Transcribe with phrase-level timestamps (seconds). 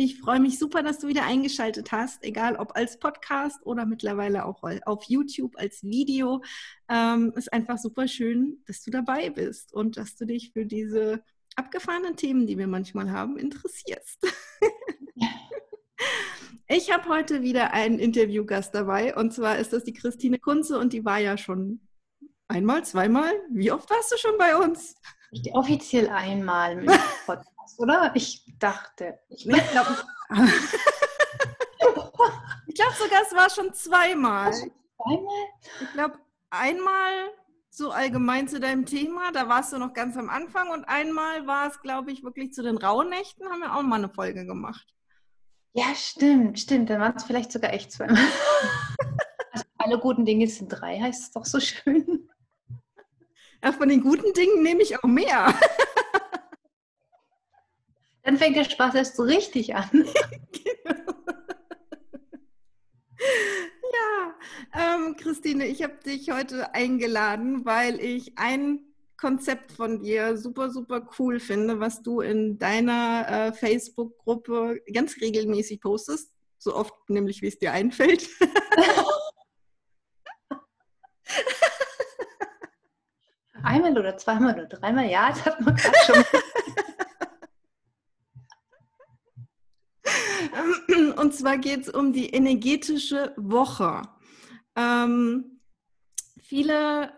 [0.00, 4.44] Ich freue mich super, dass du wieder eingeschaltet hast, egal ob als Podcast oder mittlerweile
[4.44, 6.40] auch auf YouTube als Video.
[6.88, 11.24] Ähm, ist einfach super schön, dass du dabei bist und dass du dich für diese
[11.56, 14.20] abgefahrenen Themen, die wir manchmal haben, interessierst.
[16.70, 20.92] Ich habe heute wieder einen Interviewgast dabei und zwar ist das die Christine Kunze und
[20.92, 21.80] die war ja schon
[22.46, 23.32] einmal, zweimal.
[23.50, 24.94] Wie oft warst du schon bei uns?
[25.54, 26.90] Offiziell einmal mit
[27.24, 28.12] Podcast oder?
[28.14, 29.18] Ich dachte.
[29.28, 29.96] Ich glaube
[32.66, 34.52] ich glaub sogar, es war schon zweimal.
[34.52, 35.46] Zweimal?
[35.80, 36.18] Ich glaube,
[36.50, 37.30] einmal
[37.70, 41.68] so allgemein zu deinem Thema, da warst du noch ganz am Anfang und einmal war
[41.68, 44.94] es, glaube ich, wirklich zu den Rauhnächten, haben wir auch mal eine Folge gemacht.
[45.74, 46.90] Ja, stimmt, stimmt.
[46.90, 48.24] Dann waren es vielleicht sogar echt zweimal.
[49.52, 52.28] also alle guten Dinge sind drei, heißt es doch so schön.
[53.62, 55.54] Ja, von den guten Dingen nehme ich auch mehr.
[58.28, 59.88] Dann fängt der Spaß erst so richtig an.
[59.90, 60.04] genau.
[63.90, 64.34] Ja,
[64.96, 68.80] ähm, Christine, ich habe dich heute eingeladen, weil ich ein
[69.16, 75.80] Konzept von dir super, super cool finde, was du in deiner äh, Facebook-Gruppe ganz regelmäßig
[75.80, 76.30] postest.
[76.58, 78.28] So oft nämlich, wie es dir einfällt.
[83.64, 86.24] Einmal oder zweimal oder dreimal, ja, das hat man gerade schon.
[91.28, 94.00] Und zwar geht es um die energetische Woche.
[94.74, 95.60] Ähm,
[96.40, 97.12] viele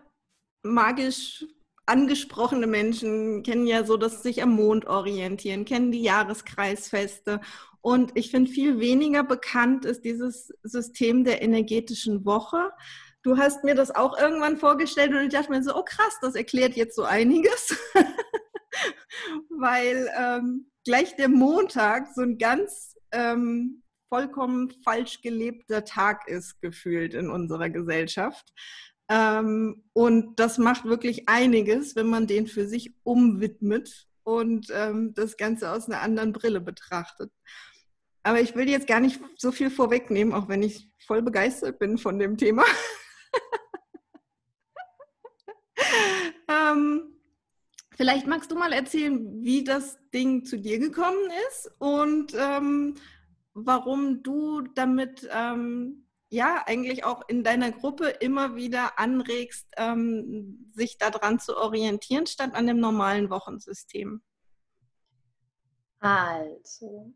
[0.63, 1.45] magisch
[1.85, 7.39] angesprochene Menschen kennen ja so, dass sie sich am Mond orientieren, kennen die Jahreskreisfeste.
[7.79, 12.69] Und ich finde, viel weniger bekannt ist dieses System der energetischen Woche.
[13.23, 16.35] Du hast mir das auch irgendwann vorgestellt und ich dachte mir so, oh krass, das
[16.35, 17.77] erklärt jetzt so einiges.
[19.49, 23.80] Weil ähm, gleich der Montag so ein ganz ähm,
[24.11, 28.51] vollkommen falsch gelebter Tag ist, gefühlt in unserer Gesellschaft.
[29.09, 35.37] Ähm, und das macht wirklich einiges, wenn man den für sich umwidmet und ähm, das
[35.37, 37.31] Ganze aus einer anderen Brille betrachtet.
[38.23, 41.97] Aber ich will jetzt gar nicht so viel vorwegnehmen, auch wenn ich voll begeistert bin
[41.97, 42.63] von dem Thema.
[46.49, 47.11] ähm,
[48.01, 52.95] Vielleicht magst du mal erzählen, wie das Ding zu dir gekommen ist und ähm,
[53.53, 60.97] warum du damit ähm, ja eigentlich auch in deiner Gruppe immer wieder anregst, ähm, sich
[60.97, 64.21] daran zu orientieren, statt an dem normalen Wochensystem.
[65.99, 67.13] Also,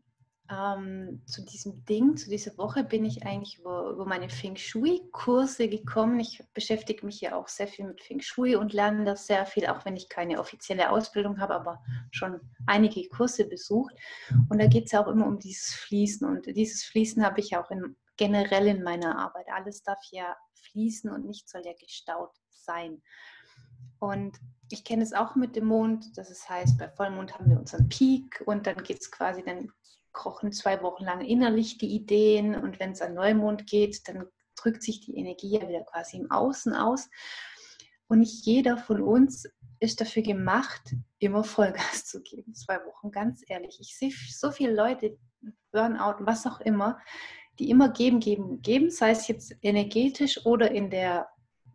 [0.50, 5.68] ähm, zu diesem Ding, zu dieser Woche bin ich eigentlich über, über meine Feng Shui-Kurse
[5.68, 6.20] gekommen.
[6.20, 9.66] Ich beschäftige mich ja auch sehr viel mit Feng Shui und lerne das sehr viel,
[9.66, 13.94] auch wenn ich keine offizielle Ausbildung habe, aber schon einige Kurse besucht.
[14.48, 16.26] Und da geht es auch immer um dieses Fließen.
[16.28, 19.46] Und dieses Fließen habe ich auch in, generell in meiner Arbeit.
[19.52, 20.36] Alles darf ja
[20.70, 23.02] fließen und nicht soll ja gestaut sein.
[23.98, 24.38] Und
[24.70, 28.42] ich kenne es auch mit dem Mond, das heißt, bei Vollmond haben wir unseren Peak
[28.46, 29.72] und dann geht es quasi, dann
[30.16, 34.82] kochen zwei Wochen lang innerlich die Ideen und wenn es an Neumond geht, dann drückt
[34.82, 37.08] sich die Energie ja wieder quasi im Außen aus.
[38.08, 39.46] Und nicht jeder von uns
[39.78, 42.54] ist dafür gemacht, immer Vollgas zu geben.
[42.54, 43.78] Zwei Wochen, ganz ehrlich.
[43.80, 45.18] Ich sehe so viele Leute,
[45.70, 46.98] Burnout, was auch immer,
[47.58, 51.28] die immer geben, geben, geben, sei es jetzt energetisch oder in der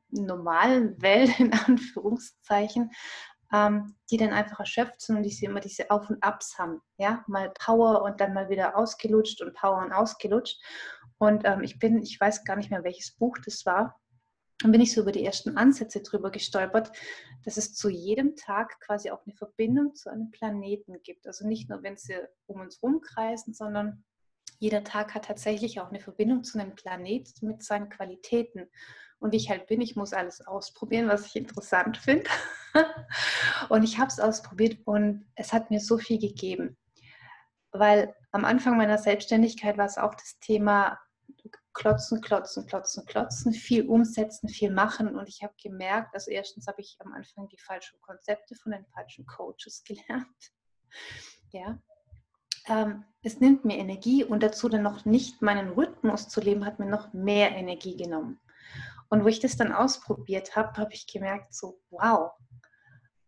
[0.10, 2.92] normalen Welt, in Anführungszeichen
[3.54, 6.82] ähm, die dann einfach erschöpft sind und die immer diese Auf und Abs haben.
[6.98, 10.62] Ja, mal Power und dann mal wieder ausgelutscht und Power und ausgelutscht.
[11.18, 14.00] Und ähm, ich bin, ich weiß gar nicht mehr, welches Buch das war.
[14.60, 16.92] Dann bin ich so über die ersten Ansätze drüber gestolpert,
[17.44, 21.26] dass es zu jedem Tag quasi auch eine Verbindung zu einem Planeten gibt.
[21.26, 22.16] Also nicht nur, wenn sie
[22.46, 24.04] um uns rumkreisen, sondern
[24.60, 28.70] jeder Tag hat tatsächlich auch eine Verbindung zu einem Planet mit seinen Qualitäten
[29.22, 32.30] und ich halt bin, ich muss alles ausprobieren, was ich interessant finde.
[33.70, 36.76] und ich habe es ausprobiert und es hat mir so viel gegeben.
[37.72, 41.00] Weil am Anfang meiner Selbstständigkeit war es auch das Thema
[41.74, 45.16] klotzen, klotzen, klotzen, klotzen, viel umsetzen, viel machen.
[45.16, 48.86] Und ich habe gemerkt, also erstens habe ich am Anfang die falschen Konzepte von den
[48.88, 50.52] falschen Coaches gelernt.
[51.52, 51.80] Ja.
[52.66, 56.80] ähm, es nimmt mir Energie und dazu dann noch nicht meinen Rhythmus zu leben, hat
[56.80, 58.40] mir noch mehr Energie genommen.
[59.12, 62.32] Und wo ich das dann ausprobiert habe, habe ich gemerkt, so, wow,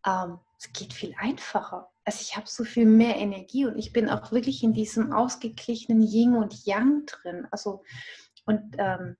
[0.08, 1.92] ähm, es geht viel einfacher.
[2.06, 6.02] Also ich habe so viel mehr Energie und ich bin auch wirklich in diesem ausgeglichenen
[6.02, 7.48] Yin und Yang drin.
[7.52, 7.84] Also
[8.46, 9.18] und ähm,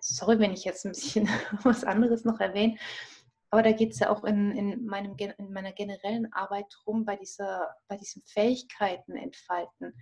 [0.00, 1.28] sorry, wenn ich jetzt ein bisschen
[1.62, 2.76] was anderes noch erwähne,
[3.50, 7.14] aber da geht es ja auch in, in, meinem, in meiner generellen Arbeit drum, bei,
[7.14, 9.94] dieser, bei diesen Fähigkeiten entfalten.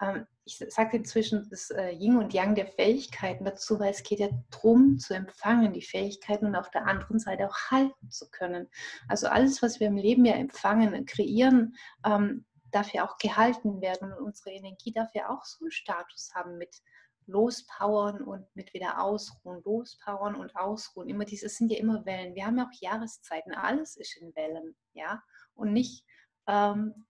[0.00, 4.20] Ähm, ich sage inzwischen das äh, Yin und Yang der Fähigkeiten dazu, weil es geht
[4.20, 8.68] ja darum, zu empfangen, die Fähigkeiten und auf der anderen Seite auch halten zu können.
[9.08, 14.12] Also alles, was wir im Leben ja empfangen, kreieren, ähm, darf ja auch gehalten werden
[14.12, 16.82] und unsere Energie darf ja auch so einen Status haben mit
[17.26, 21.08] lospowern und mit wieder ausruhen, lospowern und ausruhen.
[21.08, 22.34] Immer dieses sind ja immer Wellen.
[22.34, 25.22] Wir haben ja auch Jahreszeiten, alles ist in Wellen, ja.
[25.54, 26.04] Und nicht,
[26.46, 27.06] ähm,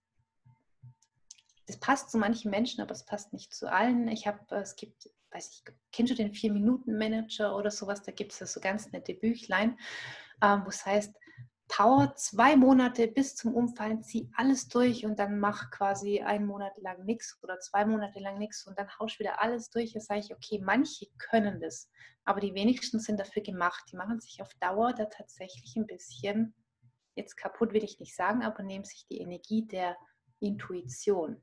[1.67, 4.09] das passt zu manchen Menschen, aber es passt nicht zu allen.
[4.09, 8.03] Ich habe, es gibt, weiß ich, kennst du den Vier-Minuten-Manager oder sowas?
[8.03, 9.79] Da gibt es ja so ganz nette Büchlein,
[10.43, 11.15] ähm, wo es heißt,
[11.69, 16.79] Power zwei Monate bis zum Umfallen, zieh alles durch und dann mach quasi einen Monat
[16.79, 19.93] lang nichts oder zwei Monate lang nichts und dann hausch wieder alles durch.
[19.93, 21.91] Da sage ich, okay, manche können das,
[22.25, 23.85] aber die wenigsten sind dafür gemacht.
[23.91, 26.55] Die machen sich auf Dauer da tatsächlich ein bisschen,
[27.17, 29.97] jetzt kaputt will ich nicht sagen, aber nehmen sich die Energie der
[30.39, 31.43] Intuition.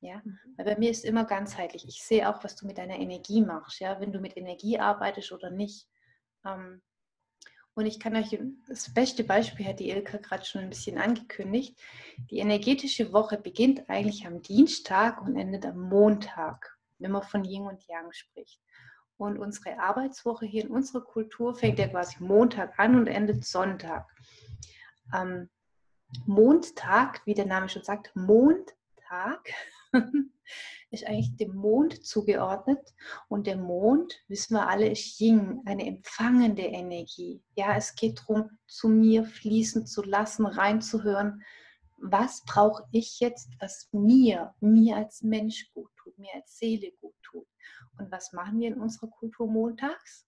[0.00, 0.38] Ja, mhm.
[0.56, 1.86] weil bei mir ist immer ganzheitlich.
[1.88, 5.32] Ich sehe auch, was du mit deiner Energie machst, ja, wenn du mit Energie arbeitest
[5.32, 5.88] oder nicht.
[6.44, 6.82] Ähm,
[7.76, 8.38] und ich kann euch
[8.68, 11.78] das beste Beispiel hat die Ilka gerade schon ein bisschen angekündigt.
[12.30, 17.64] Die energetische Woche beginnt eigentlich am Dienstag und endet am Montag, wenn man von Yin
[17.64, 18.62] und Yang spricht.
[19.18, 24.06] Und unsere Arbeitswoche hier in unserer Kultur fängt ja quasi Montag an und endet Sonntag.
[25.10, 25.50] Am
[26.24, 29.52] Montag, wie der Name schon sagt, Montag
[30.90, 32.94] ist eigentlich dem Mond zugeordnet.
[33.28, 37.42] Und der Mond, wissen wir alle, ist Yin, eine empfangende Energie.
[37.54, 41.42] Ja, es geht darum, zu mir fließen zu lassen, reinzuhören.
[41.98, 47.14] Was brauche ich jetzt, was mir, mir als Mensch gut tut, mir als Seele gut
[47.22, 47.46] tut?
[47.98, 50.26] Und was machen wir in unserer Kultur montags?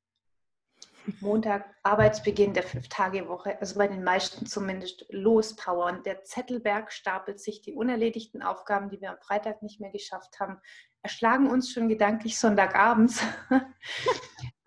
[1.21, 6.03] Montag Arbeitsbeginn der Fünf-Tage-Woche, also bei den meisten zumindest, lospowern.
[6.03, 10.59] Der Zettelberg stapelt sich, die unerledigten Aufgaben, die wir am Freitag nicht mehr geschafft haben,
[11.03, 13.23] erschlagen uns schon gedanklich Sonntagabends.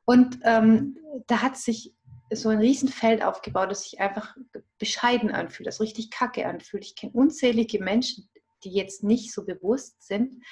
[0.05, 0.97] Und ähm,
[1.27, 1.95] da hat sich
[2.33, 4.35] so ein Riesenfeld aufgebaut, das sich einfach
[4.77, 6.85] bescheiden anfühlt, das richtig kacke anfühlt.
[6.85, 8.29] Ich kenne unzählige Menschen,
[8.63, 10.43] die jetzt nicht so bewusst sind,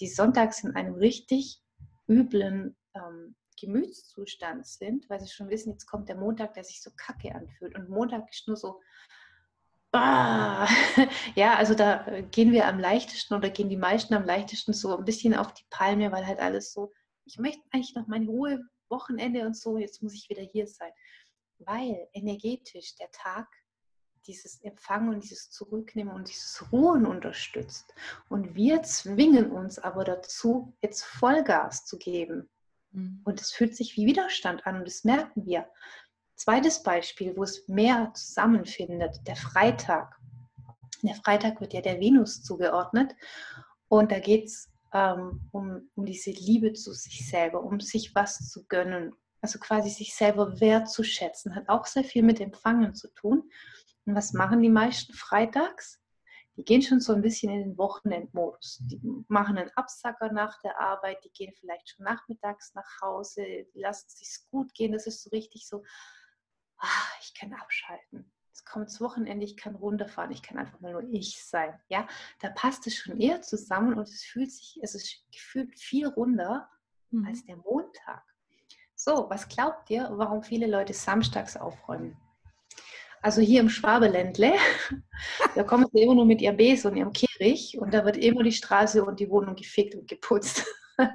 [0.00, 1.60] die sonntags in einem richtig
[2.08, 6.90] üblen ähm, Gemütszustand sind, weil sie schon wissen, jetzt kommt der Montag, der sich so
[6.96, 7.74] kacke anfühlt.
[7.76, 8.80] Und Montag ist nur so,
[9.90, 10.68] bah.
[11.34, 14.96] ja, also da äh, gehen wir am leichtesten oder gehen die meisten am leichtesten so
[14.96, 16.92] ein bisschen auf die Palme, weil halt alles so,
[17.24, 20.92] ich möchte eigentlich noch meine Ruhe, Wochenende und so, jetzt muss ich wieder hier sein.
[21.58, 23.48] Weil energetisch der Tag
[24.26, 27.94] dieses Empfangen und dieses Zurücknehmen und dieses Ruhen unterstützt.
[28.28, 32.48] Und wir zwingen uns aber dazu, jetzt Vollgas zu geben.
[32.94, 33.20] Mhm.
[33.24, 35.68] Und es fühlt sich wie Widerstand an und das merken wir.
[36.36, 40.16] Zweites Beispiel, wo es mehr zusammenfindet, der Freitag.
[41.02, 43.14] Der Freitag wird ja der Venus zugeordnet
[43.88, 48.48] und da geht es ähm, um, um diese Liebe zu sich selber, um sich was
[48.48, 53.50] zu gönnen, also quasi sich selber wertzuschätzen, hat auch sehr viel mit Empfangen zu tun.
[54.06, 56.00] Und was machen die meisten freitags?
[56.56, 58.78] Die gehen schon so ein bisschen in den Wochenendmodus.
[58.82, 63.42] Die machen einen Absacker nach der Arbeit, die gehen vielleicht schon nachmittags nach Hause,
[63.74, 64.92] die lassen es sich gut gehen.
[64.92, 65.82] Das ist so richtig so,
[66.78, 68.30] ach, ich kann abschalten.
[68.52, 71.78] Es kommt das Wochenende, ich kann runterfahren, ich kann einfach mal nur ich sein.
[71.88, 72.06] Ja,
[72.40, 76.70] da passt es schon eher zusammen und es fühlt sich, es ist gefühlt viel runder
[77.10, 77.26] mhm.
[77.26, 78.22] als der Montag.
[78.94, 82.16] So, was glaubt ihr, warum viele Leute samstags aufräumen?
[83.24, 84.52] Also hier im Schwabeländle,
[85.54, 88.42] da kommen sie immer nur mit ihrem Besen und ihrem Kehricht und da wird immer
[88.42, 90.66] die Straße und die Wohnung gefegt und geputzt.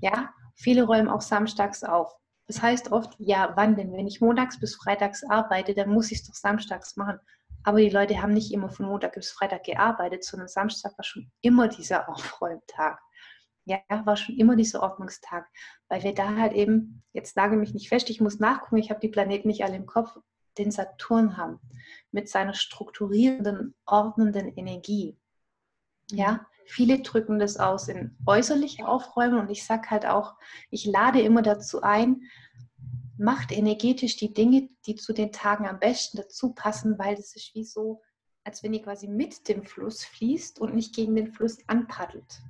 [0.00, 2.12] ja, viele räumen auch samstags auf.
[2.48, 3.92] Das heißt oft, ja, wann denn?
[3.92, 7.20] Wenn ich montags bis freitags arbeite, dann muss ich es doch samstags machen.
[7.62, 11.30] Aber die Leute haben nicht immer von Montag bis Freitag gearbeitet, sondern Samstag war schon
[11.40, 12.98] immer dieser Aufräumtag.
[13.64, 15.46] Ja, war schon immer dieser Ordnungstag,
[15.88, 18.98] weil wir da halt eben, jetzt nage mich nicht fest, ich muss nachgucken, ich habe
[18.98, 20.18] die Planeten nicht alle im Kopf,
[20.58, 21.60] den Saturn haben,
[22.10, 25.16] mit seiner strukturierenden, ordnenden Energie.
[26.10, 26.38] Ja, mhm.
[26.66, 30.34] viele drücken das aus in äußerliche Aufräumen und ich sage halt auch,
[30.70, 32.22] ich lade immer dazu ein,
[33.18, 37.54] macht energetisch die Dinge, die zu den Tagen am besten dazu passen, weil das ist
[37.54, 38.02] wie so
[38.48, 42.40] als wenn ihr quasi mit dem Fluss fließt und nicht gegen den Fluss anpaddelt.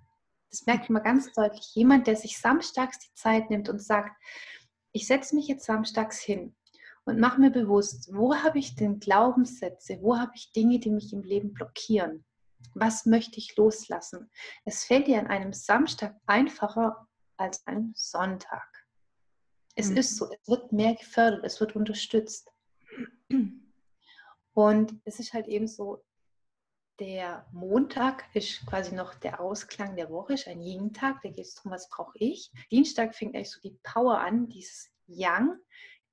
[0.48, 1.74] Das merkt man ganz deutlich.
[1.74, 4.16] Jemand, der sich samstags die Zeit nimmt und sagt,
[4.92, 6.54] ich setze mich jetzt samstags hin
[7.08, 11.10] und mache mir bewusst, wo habe ich denn Glaubenssätze, wo habe ich Dinge, die mich
[11.14, 12.22] im Leben blockieren?
[12.74, 14.30] Was möchte ich loslassen?
[14.66, 18.68] Es fällt dir an einem Samstag einfacher als an Sonntag.
[19.74, 19.96] Es mhm.
[19.96, 22.50] ist so, es wird mehr gefördert, es wird unterstützt.
[24.52, 26.04] Und es ist halt eben so,
[26.98, 31.54] der Montag ist quasi noch der Ausklang der Woche, ist ein Yin-Tag, da geht es
[31.54, 32.50] darum, was brauche ich.
[32.70, 35.58] Dienstag fängt eigentlich so die Power an, dieses Yang,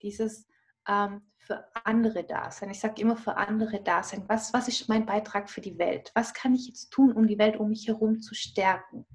[0.01, 0.47] dieses
[0.87, 2.71] ähm, für andere da sein.
[2.71, 4.23] Ich sage immer für andere da sein.
[4.27, 6.11] Was, was ist mein Beitrag für die Welt?
[6.15, 9.05] Was kann ich jetzt tun, um die Welt um mich herum zu stärken?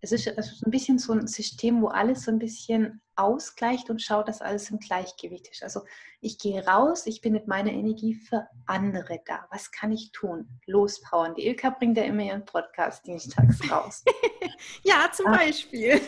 [0.00, 3.88] Es ist, es ist ein bisschen so ein System, wo alles so ein bisschen ausgleicht
[3.88, 5.62] und schaut, dass alles im Gleichgewicht ist.
[5.62, 5.82] Also
[6.20, 9.46] ich gehe raus, ich bin mit meiner Energie für andere da.
[9.50, 10.48] Was kann ich tun?
[10.66, 11.34] Lospowern.
[11.34, 14.04] Die Ilka bringt ja immer ihren Podcast dienstags raus.
[14.82, 15.26] ja, zum.
[15.26, 16.00] Beispiel.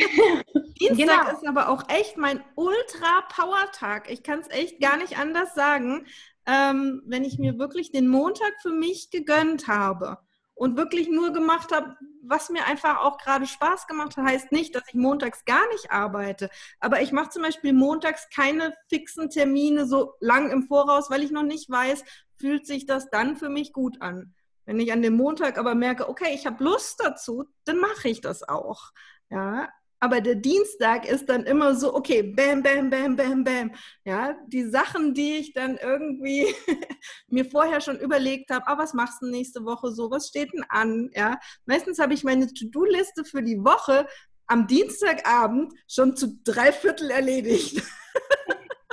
[0.80, 1.30] Dienstag genau.
[1.32, 4.10] ist aber auch echt mein Ultra-Power-Tag.
[4.10, 6.06] Ich kann es echt gar nicht anders sagen,
[6.46, 10.18] ähm, wenn ich mir wirklich den Montag für mich gegönnt habe
[10.54, 14.74] und wirklich nur gemacht habe, was mir einfach auch gerade Spaß gemacht hat, heißt nicht,
[14.74, 16.50] dass ich montags gar nicht arbeite.
[16.80, 21.30] Aber ich mache zum Beispiel montags keine fixen Termine so lang im Voraus, weil ich
[21.30, 22.04] noch nicht weiß,
[22.36, 24.34] fühlt sich das dann für mich gut an.
[24.66, 28.20] Wenn ich an dem Montag aber merke, okay, ich habe Lust dazu, dann mache ich
[28.20, 28.90] das auch.
[29.30, 29.68] Ja,
[30.00, 33.72] aber der Dienstag ist dann immer so, okay, bam, bam, bam, bam, bam.
[34.04, 36.46] Ja, die Sachen, die ich dann irgendwie
[37.28, 40.64] mir vorher schon überlegt habe, ah, was machst du nächste Woche so, was steht denn
[40.70, 41.10] an?
[41.14, 44.08] Ja, meistens habe ich meine To-Do-Liste für die Woche
[44.46, 47.82] am Dienstagabend schon zu drei Viertel erledigt.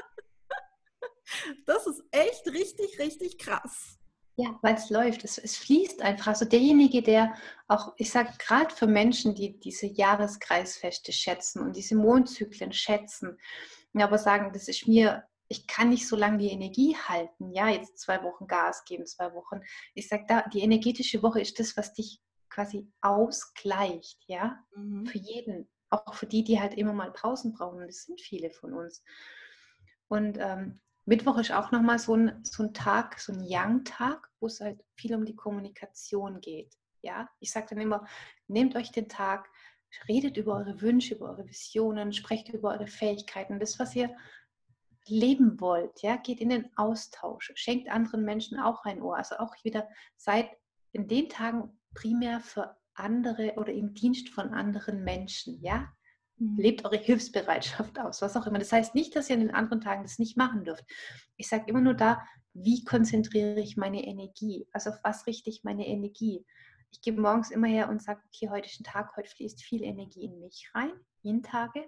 [1.65, 3.97] das ist echt richtig, richtig krass.
[4.39, 6.27] Ja, weil es läuft, es, es fließt einfach.
[6.27, 7.33] Also derjenige, der
[7.67, 13.39] auch, ich sage gerade für Menschen, die diese Jahreskreisfeste schätzen und diese Mondzyklen schätzen,
[13.95, 17.97] aber sagen, das ist mir, ich kann nicht so lange die Energie halten, ja, jetzt
[17.97, 19.61] zwei Wochen Gas geben, zwei Wochen.
[19.95, 25.07] Ich sage da, die energetische Woche ist das, was dich quasi ausgleicht, ja, mhm.
[25.07, 27.81] für jeden, auch für die, die halt immer mal Pausen brauchen.
[27.81, 29.03] Und das sind viele von uns.
[30.09, 34.47] Und ähm, Mittwoch ist auch nochmal so ein, so ein Tag, so ein Young-Tag, wo
[34.47, 36.75] es halt viel um die Kommunikation geht.
[37.01, 38.05] Ja, ich sage dann immer,
[38.47, 39.49] nehmt euch den Tag,
[40.09, 44.13] redet über eure Wünsche, über eure Visionen, sprecht über eure Fähigkeiten, das, was ihr
[45.05, 46.01] leben wollt.
[46.01, 49.15] Ja, geht in den Austausch, schenkt anderen Menschen auch ein Ohr.
[49.15, 49.87] Also auch wieder
[50.17, 50.49] seid
[50.91, 55.61] in den Tagen primär für andere oder im Dienst von anderen Menschen.
[55.61, 55.87] Ja.
[56.39, 58.59] Lebt eure Hilfsbereitschaft aus, was auch immer.
[58.59, 60.85] Das heißt nicht, dass ihr an den anderen Tagen das nicht machen dürft.
[61.35, 62.21] Ich sage immer nur da,
[62.53, 64.67] wie konzentriere ich meine Energie?
[64.71, 66.45] Also auf was richte ich meine Energie?
[66.91, 69.83] Ich gehe morgens immer her und sage, okay, heute ist ein Tag, heute fließt viel
[69.83, 70.91] Energie in mich rein,
[71.21, 71.83] jeden Tage.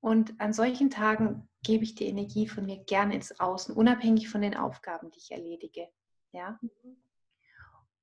[0.00, 4.40] Und an solchen Tagen gebe ich die Energie von mir gerne ins Außen, unabhängig von
[4.40, 5.88] den Aufgaben, die ich erledige.
[6.32, 6.58] Ja?
[6.60, 7.01] Mhm.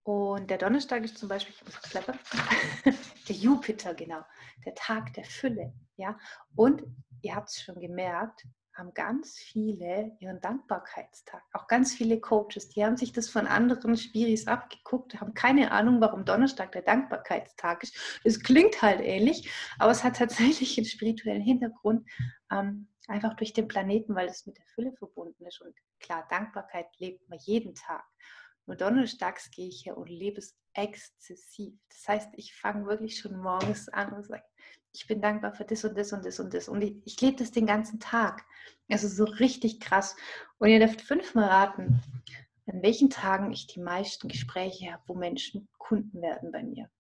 [0.03, 2.18] Und der Donnerstag ist zum Beispiel, ich muss klappern,
[3.27, 4.22] der Jupiter, genau,
[4.65, 5.74] der Tag der Fülle.
[5.98, 6.18] Ja?
[6.56, 6.84] Und
[7.22, 8.46] ihr habt es schon gemerkt,
[8.79, 11.44] haben ganz viele ihren Dankbarkeitstag.
[11.53, 16.00] Auch ganz viele Coaches, die haben sich das von anderen Spiris abgeguckt, haben keine Ahnung,
[16.00, 18.22] warum Donnerstag der Dankbarkeitstag ist.
[18.24, 22.10] Es klingt halt ähnlich, aber es hat tatsächlich einen spirituellen Hintergrund,
[22.51, 25.62] ähm, einfach durch den Planeten, weil es mit der Fülle verbunden ist.
[25.62, 28.06] Und klar, Dankbarkeit lebt man jeden Tag.
[28.70, 31.74] Nur donnerstags gehe ich her und lebe es exzessiv.
[31.90, 34.44] Das heißt, ich fange wirklich schon morgens an und sage,
[34.94, 36.70] ich bin dankbar für das und das und das und das.
[36.70, 38.46] Und ich, ich lebe das den ganzen Tag.
[38.88, 40.16] Also so richtig krass.
[40.60, 42.00] Und ihr dürft fünfmal raten,
[42.68, 46.92] an welchen Tagen ich die meisten Gespräche habe, wo Menschen Kunden werden bei mir.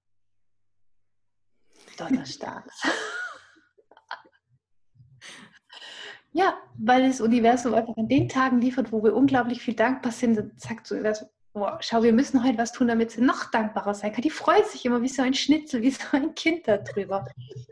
[1.99, 2.81] Donnerstags.
[6.31, 10.59] ja, weil das Universum einfach an den Tagen liefert, wo wir unglaublich viel dankbar sind,
[10.59, 14.11] sagt so Universum, oh, schau, wir müssen heute was tun, damit sie noch dankbarer sein
[14.13, 14.21] kann.
[14.21, 17.25] Die freut sich immer wie so ein Schnitzel, wie so ein Kind darüber.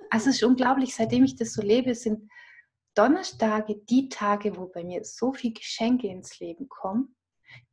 [0.09, 2.29] Also es ist unglaublich, seitdem ich das so lebe, sind
[2.95, 7.15] Donnerstage die Tage, wo bei mir so viel Geschenke ins Leben kommen.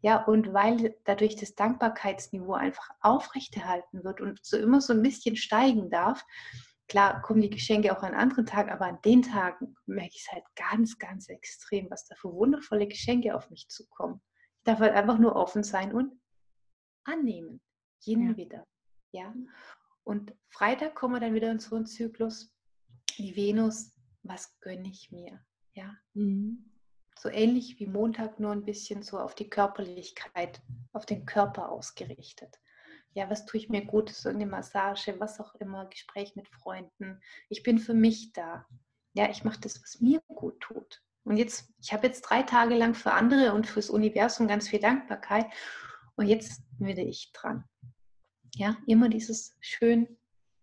[0.01, 5.37] Ja, und weil dadurch das Dankbarkeitsniveau einfach aufrechterhalten wird und so immer so ein bisschen
[5.37, 6.25] steigen darf,
[6.89, 10.33] klar kommen die Geschenke auch an anderen Tagen, aber an den Tagen merke ich es
[10.33, 14.21] halt ganz, ganz extrem, was da für wundervolle Geschenke auf mich zukommen
[14.65, 16.19] darf halt einfach nur offen sein und
[17.05, 17.61] annehmen.
[18.01, 18.37] Jeden ja.
[18.37, 18.67] wieder.
[19.13, 19.35] Ja.
[20.03, 22.53] Und Freitag kommen wir dann wieder in so einen Zyklus.
[23.17, 25.45] Die Venus, was gönne ich mir?
[25.75, 25.97] Ja.
[26.15, 26.71] Mhm.
[27.19, 32.61] so ähnlich wie Montag, nur ein bisschen so auf die Körperlichkeit, auf den Körper ausgerichtet.
[33.15, 34.11] Ja, was tue ich mir gut?
[34.11, 37.21] So eine Massage, was auch immer, Gespräch mit Freunden.
[37.49, 38.67] Ich bin für mich da.
[39.15, 41.04] Ja, ich mache das, was mir gut tut.
[41.25, 44.81] Und jetzt, ich habe jetzt drei Tage lang für andere und fürs Universum ganz viel
[44.81, 45.47] Dankbarkeit.
[46.17, 47.65] Und jetzt werde ich dran.
[48.55, 50.19] Ja, immer dieses schön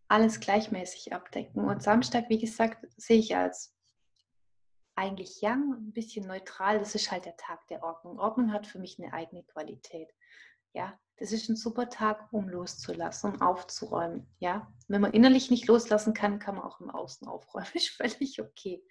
[0.08, 1.63] alles gleichmäßig abdecken.
[1.63, 3.74] Und Samstag, wie gesagt, sehe ich als
[4.96, 6.80] eigentlich young, ein bisschen neutral.
[6.80, 8.20] Das ist halt der Tag der Ordnung.
[8.20, 10.10] Ordnung hat für mich eine eigene Qualität.
[10.74, 14.27] Ja, das ist ein super Tag, um loszulassen, um aufzuräumen.
[14.39, 17.68] Ja, wenn man innerlich nicht loslassen kann, kann man auch im Außen aufräumen.
[17.74, 18.84] Ist völlig okay.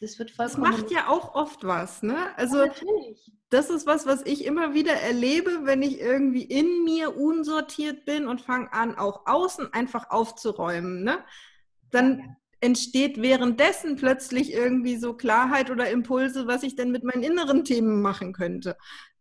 [0.00, 0.70] Das wird vollkommen.
[0.70, 2.36] Das macht ja auch oft was, ne?
[2.36, 2.72] Also ja,
[3.50, 8.28] das ist was, was ich immer wieder erlebe, wenn ich irgendwie in mir unsortiert bin
[8.28, 11.24] und fange an, auch außen einfach aufzuräumen, ne?
[11.90, 12.24] Dann ja.
[12.60, 18.02] entsteht währenddessen plötzlich irgendwie so Klarheit oder Impulse, was ich denn mit meinen inneren Themen
[18.02, 18.76] machen könnte.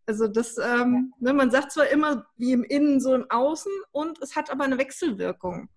[0.05, 1.31] Also das, ähm, ja.
[1.31, 4.63] ne, man sagt zwar immer wie im Innen so im Außen und es hat aber
[4.63, 5.69] eine Wechselwirkung.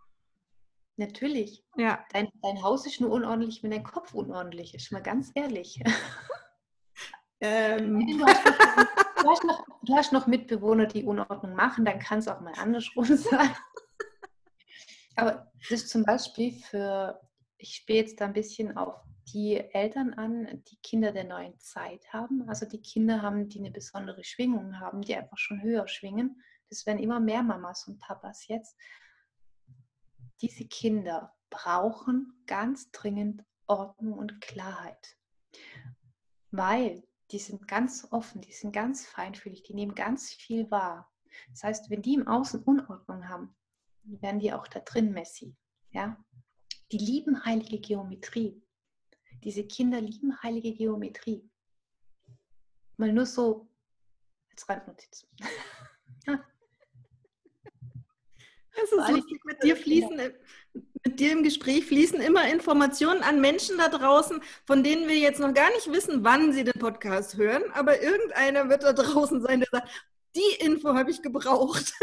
[1.01, 1.65] Natürlich.
[1.77, 2.05] Ja.
[2.13, 4.93] Dein, dein Haus ist nur unordentlich, wenn dein Kopf unordentlich ist.
[4.93, 5.83] Mal ganz ehrlich.
[7.43, 8.07] Ähm.
[8.07, 8.85] Du, hast noch,
[9.17, 12.53] du, hast noch, du, hast noch, Mitbewohner, die Unordnung machen, dann kann es auch mal
[12.59, 13.57] andersrum sein.
[15.17, 17.19] Aber das ist zum Beispiel für,
[17.57, 19.01] ich spiele jetzt da ein bisschen auf
[19.33, 22.47] die Eltern an, die Kinder der neuen Zeit haben.
[22.47, 26.43] Also die Kinder haben, die eine besondere Schwingung haben, die einfach schon höher schwingen.
[26.69, 28.77] Das werden immer mehr Mamas und Papas jetzt
[30.41, 35.17] diese Kinder brauchen ganz dringend Ordnung und Klarheit,
[36.51, 41.13] weil die sind ganz offen, die sind ganz feinfühlig, die nehmen ganz viel wahr.
[41.51, 43.55] Das heißt, wenn die im Außen Unordnung haben,
[44.03, 45.57] werden die auch da drin messy.
[45.93, 46.23] Ja?
[46.91, 48.61] Die lieben heilige Geometrie.
[49.45, 51.49] Diese Kinder lieben heilige Geometrie.
[52.97, 53.71] Mal nur so
[54.51, 55.27] als Randnotiz.
[58.75, 59.41] Das ist lustig.
[59.45, 60.21] Mit dir fließen,
[61.05, 65.41] mit dir im Gespräch fließen immer Informationen an Menschen da draußen, von denen wir jetzt
[65.41, 69.61] noch gar nicht wissen, wann sie den Podcast hören, aber irgendeiner wird da draußen sein,
[69.61, 69.89] der sagt,
[70.37, 71.93] die Info habe ich gebraucht.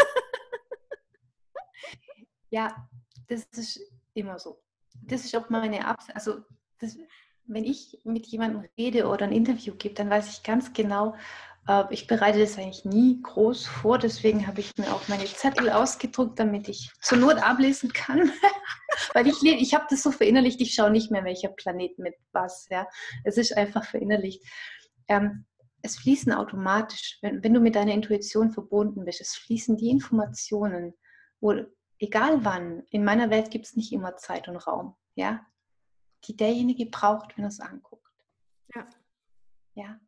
[2.50, 2.88] Ja,
[3.28, 3.82] das ist
[4.14, 4.62] immer so.
[5.04, 6.16] Das ist auch meine Absicht.
[6.16, 6.44] Also,
[6.80, 6.98] das,
[7.46, 11.16] wenn ich mit jemandem rede oder ein Interview gebe, dann weiß ich ganz genau,
[11.90, 16.40] ich bereite das eigentlich nie groß vor, deswegen habe ich mir auch meine Zettel ausgedruckt,
[16.40, 18.32] damit ich zur Not ablesen kann.
[19.14, 22.68] Weil ich, ich habe das so verinnerlicht, ich schaue nicht mehr, welcher Planet mit was.
[22.70, 22.88] Ja.
[23.26, 24.44] Es ist einfach verinnerlicht.
[25.10, 25.46] Ähm,
[25.82, 30.94] es fließen automatisch, wenn, wenn du mit deiner Intuition verbunden bist, es fließen die Informationen,
[31.40, 31.54] wo,
[32.00, 35.46] egal wann, in meiner Welt gibt es nicht immer Zeit und Raum, ja,
[36.24, 38.08] die derjenige braucht, wenn er es anguckt.
[38.74, 38.88] Ja.
[39.76, 40.00] Ja.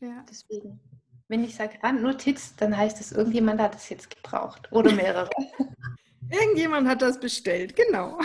[0.00, 0.24] Ja.
[0.28, 0.80] Deswegen,
[1.28, 5.30] wenn ich sage Randnotiz, dann heißt es, irgendjemand hat es jetzt gebraucht oder mehrere.
[6.30, 8.18] irgendjemand hat das bestellt, genau.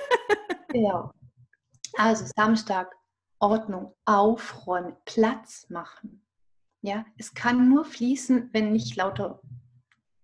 [0.68, 1.10] genau.
[1.96, 2.94] Also Samstag,
[3.38, 6.22] Ordnung, aufräumen, Platz machen.
[6.82, 9.40] Ja, es kann nur fließen, wenn nicht lauter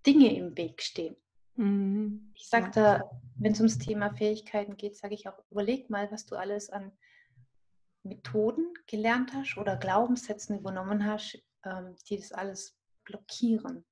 [0.06, 1.16] Dinge im Weg stehen.
[1.56, 2.32] Mhm.
[2.36, 6.26] Ich sage da, wenn es ums Thema Fähigkeiten geht, sage ich auch, überleg mal, was
[6.26, 6.92] du alles an
[8.02, 13.84] Methoden gelernt hast oder Glaubenssätzen übernommen hast, ähm, die das alles blockieren.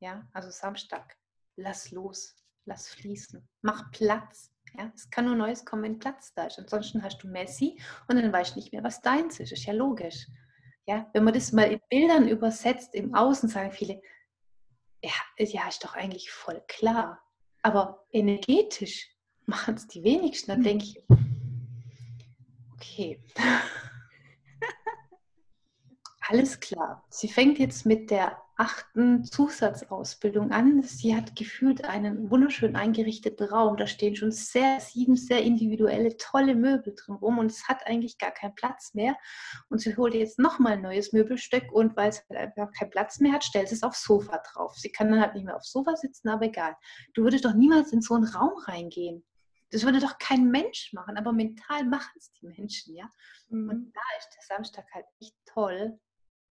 [0.00, 1.16] Ja, also Samstag,
[1.56, 4.52] lass los, lass fließen, mach Platz.
[4.76, 6.58] Ja, es kann nur Neues kommen, wenn Platz da ist.
[6.58, 9.52] Ansonsten hast du Messi und dann weißt du nicht mehr, was deins ist.
[9.52, 10.26] Ist ja logisch.
[10.86, 14.00] Ja, wenn man das mal in Bildern übersetzt, im Außen sagen viele,
[15.02, 17.22] ja, ja, ist doch eigentlich voll klar.
[17.62, 20.50] Aber energetisch machen es die wenigsten.
[20.50, 20.64] Dann hm.
[20.64, 21.04] denke ich,
[22.92, 23.18] Okay.
[26.28, 27.04] Alles klar.
[27.08, 30.82] Sie fängt jetzt mit der achten Zusatzausbildung an.
[30.82, 33.76] Sie hat gefühlt einen wunderschön eingerichteten Raum.
[33.76, 38.18] Da stehen schon sehr, sieben sehr individuelle, tolle Möbel drin rum und es hat eigentlich
[38.18, 39.14] gar keinen Platz mehr.
[39.68, 43.20] Und sie holt jetzt nochmal ein neues Möbelstück und weil es halt einfach keinen Platz
[43.20, 44.74] mehr hat, stellt es aufs Sofa drauf.
[44.76, 46.74] Sie kann dann halt nicht mehr aufs Sofa sitzen, aber egal.
[47.14, 49.22] Du würdest doch niemals in so einen Raum reingehen.
[49.70, 53.10] Das würde doch kein Mensch machen, aber mental machen es die Menschen, ja.
[53.48, 53.68] Mhm.
[53.68, 55.98] Und da ist der Samstag halt echt toll,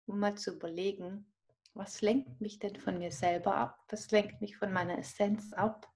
[0.06, 1.32] um mal zu überlegen,
[1.74, 3.78] was lenkt mich denn von mir selber ab?
[3.88, 5.92] Was lenkt mich von meiner Essenz ab?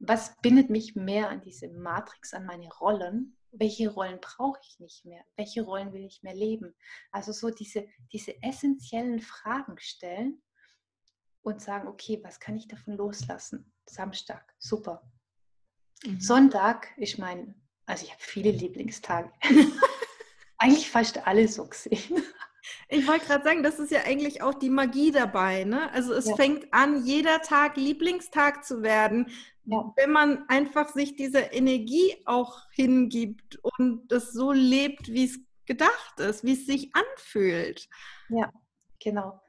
[0.00, 3.36] Was bindet mich mehr an diese Matrix, an meine Rollen?
[3.52, 5.24] Welche Rollen brauche ich nicht mehr?
[5.36, 6.74] Welche Rollen will ich mehr leben?
[7.12, 10.42] Also so diese, diese essentiellen Fragen stellen
[11.42, 13.72] und sagen, okay, was kann ich davon loslassen?
[13.86, 15.08] Samstag, super.
[16.04, 16.20] Mhm.
[16.20, 17.54] Sonntag, ich meine,
[17.86, 19.30] also ich habe viele Lieblingstage.
[20.62, 22.22] eigentlich fast alle so gesehen.
[22.88, 25.64] Ich wollte gerade sagen, das ist ja eigentlich auch die Magie dabei.
[25.64, 25.90] Ne?
[25.92, 26.36] Also es ja.
[26.36, 29.26] fängt an, jeder Tag Lieblingstag zu werden,
[29.64, 29.92] ja.
[29.96, 36.20] wenn man einfach sich dieser Energie auch hingibt und das so lebt, wie es gedacht
[36.20, 37.88] ist, wie es sich anfühlt.
[38.28, 38.52] Ja,
[39.02, 39.40] genau.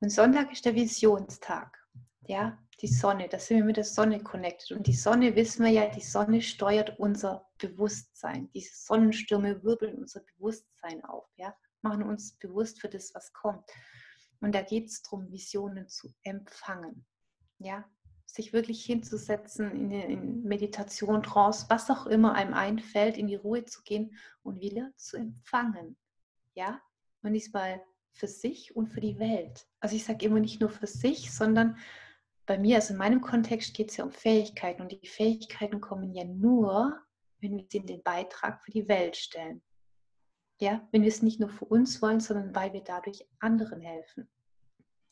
[0.00, 1.78] Und Sonntag ist der Visionstag.
[2.26, 4.76] Ja, die Sonne, da sind wir mit der Sonne connected.
[4.76, 8.50] Und die Sonne, wissen wir ja, die Sonne steuert unser Bewusstsein.
[8.52, 13.64] Diese Sonnenstürme wirbeln unser Bewusstsein auf, ja, machen uns bewusst für das, was kommt.
[14.40, 17.04] Und da geht es darum, Visionen zu empfangen.
[17.58, 17.84] Ja,
[18.26, 23.64] sich wirklich hinzusetzen, in, in Meditation, Trance, was auch immer einem einfällt, in die Ruhe
[23.64, 25.96] zu gehen und wieder zu empfangen.
[26.54, 26.80] Ja,
[27.22, 29.66] und diesmal für sich und für die Welt.
[29.80, 31.78] Also ich sage immer nicht nur für sich, sondern
[32.48, 36.14] bei mir, also in meinem Kontext geht es ja um Fähigkeiten und die Fähigkeiten kommen
[36.14, 36.98] ja nur,
[37.40, 39.62] wenn wir sie in den Beitrag für die Welt stellen.
[40.58, 44.28] Ja, wenn wir es nicht nur für uns wollen, sondern weil wir dadurch anderen helfen.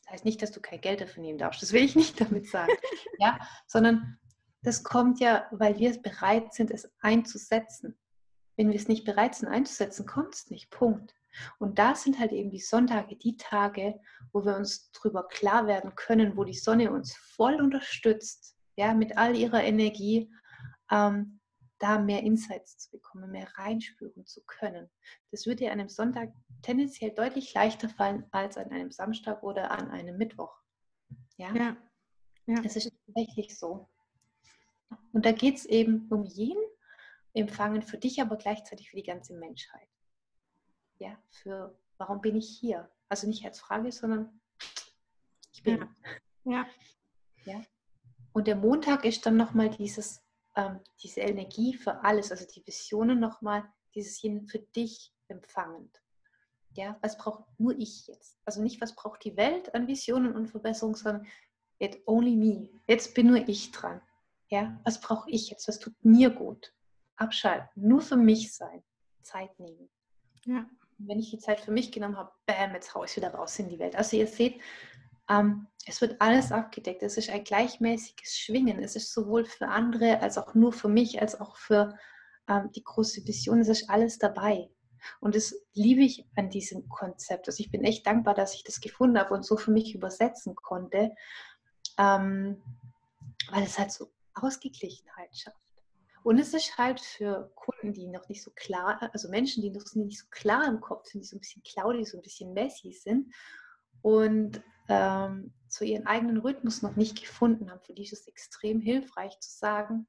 [0.01, 2.47] Das heißt nicht, dass du kein Geld dafür nehmen darfst, das will ich nicht damit
[2.49, 2.73] sagen,
[3.19, 4.19] ja, sondern
[4.63, 7.95] das kommt ja, weil wir bereit sind, es einzusetzen.
[8.55, 10.71] Wenn wir es nicht bereit sind einzusetzen, kommt es nicht.
[10.71, 11.13] Punkt.
[11.59, 13.99] Und da sind halt eben die Sonntage die Tage,
[14.31, 19.17] wo wir uns darüber klar werden können, wo die Sonne uns voll unterstützt, ja, mit
[19.17, 20.31] all ihrer Energie,
[20.91, 21.39] ähm,
[21.79, 24.89] da mehr Insights zu bekommen, mehr reinspüren zu können.
[25.31, 29.71] Das würde dir an einem Sonntag tendenziell deutlich leichter fallen als an einem Samstag oder
[29.71, 30.55] an einem Mittwoch.
[31.37, 31.77] Ja, ja.
[32.47, 32.61] ja.
[32.63, 33.87] Es ist tatsächlich so.
[35.11, 36.63] Und da geht es eben um jeden
[37.33, 39.87] Empfangen für dich, aber gleichzeitig für die ganze Menschheit.
[40.99, 42.89] Ja, für warum bin ich hier?
[43.09, 44.41] Also nicht als Frage, sondern
[45.53, 45.87] ich bin.
[46.43, 46.67] Ja.
[47.45, 47.53] ja.
[47.53, 47.61] ja.
[48.33, 50.21] Und der Montag ist dann nochmal dieses
[50.57, 56.01] ähm, diese Energie für alles, also die Visionen nochmal, dieses hin für dich empfangend.
[56.71, 58.37] Ja, was braucht nur ich jetzt?
[58.43, 61.27] Also nicht, was braucht die Welt an Visionen und Verbesserungen, sondern
[61.79, 62.69] it only me.
[62.87, 64.01] Jetzt bin nur ich dran.
[64.49, 65.67] Ja, was brauche ich jetzt?
[65.67, 66.73] Was tut mir gut?
[67.15, 68.83] Abschalten, nur für mich sein,
[69.21, 69.89] Zeit nehmen.
[70.45, 70.67] Ja.
[70.99, 73.69] Wenn ich die Zeit für mich genommen habe, bam, jetzt haue ich wieder raus in
[73.69, 73.95] die Welt.
[73.95, 74.59] Also ihr seht,
[75.29, 77.03] ähm, es wird alles abgedeckt.
[77.03, 78.81] Es ist ein gleichmäßiges Schwingen.
[78.81, 81.97] Es ist sowohl für andere als auch nur für mich, als auch für
[82.49, 83.59] ähm, die große Vision.
[83.59, 84.69] Es ist alles dabei.
[85.19, 87.47] Und das liebe ich an diesem Konzept.
[87.47, 90.55] Also ich bin echt dankbar, dass ich das gefunden habe und so für mich übersetzen
[90.55, 91.11] konnte,
[91.97, 92.61] ähm,
[93.51, 95.66] weil es halt so Ausgeglichenheit schafft.
[96.27, 99.85] Und es ist halt für Kunden, die noch nicht so klar, also Menschen, die noch
[99.95, 102.91] nicht so klar im Kopf sind, die so ein bisschen cloudy, so ein bisschen messy
[102.91, 103.33] sind
[104.01, 107.79] und ähm, zu ihren eigenen Rhythmus noch nicht gefunden haben.
[107.79, 110.05] Für die ist es extrem hilfreich zu sagen,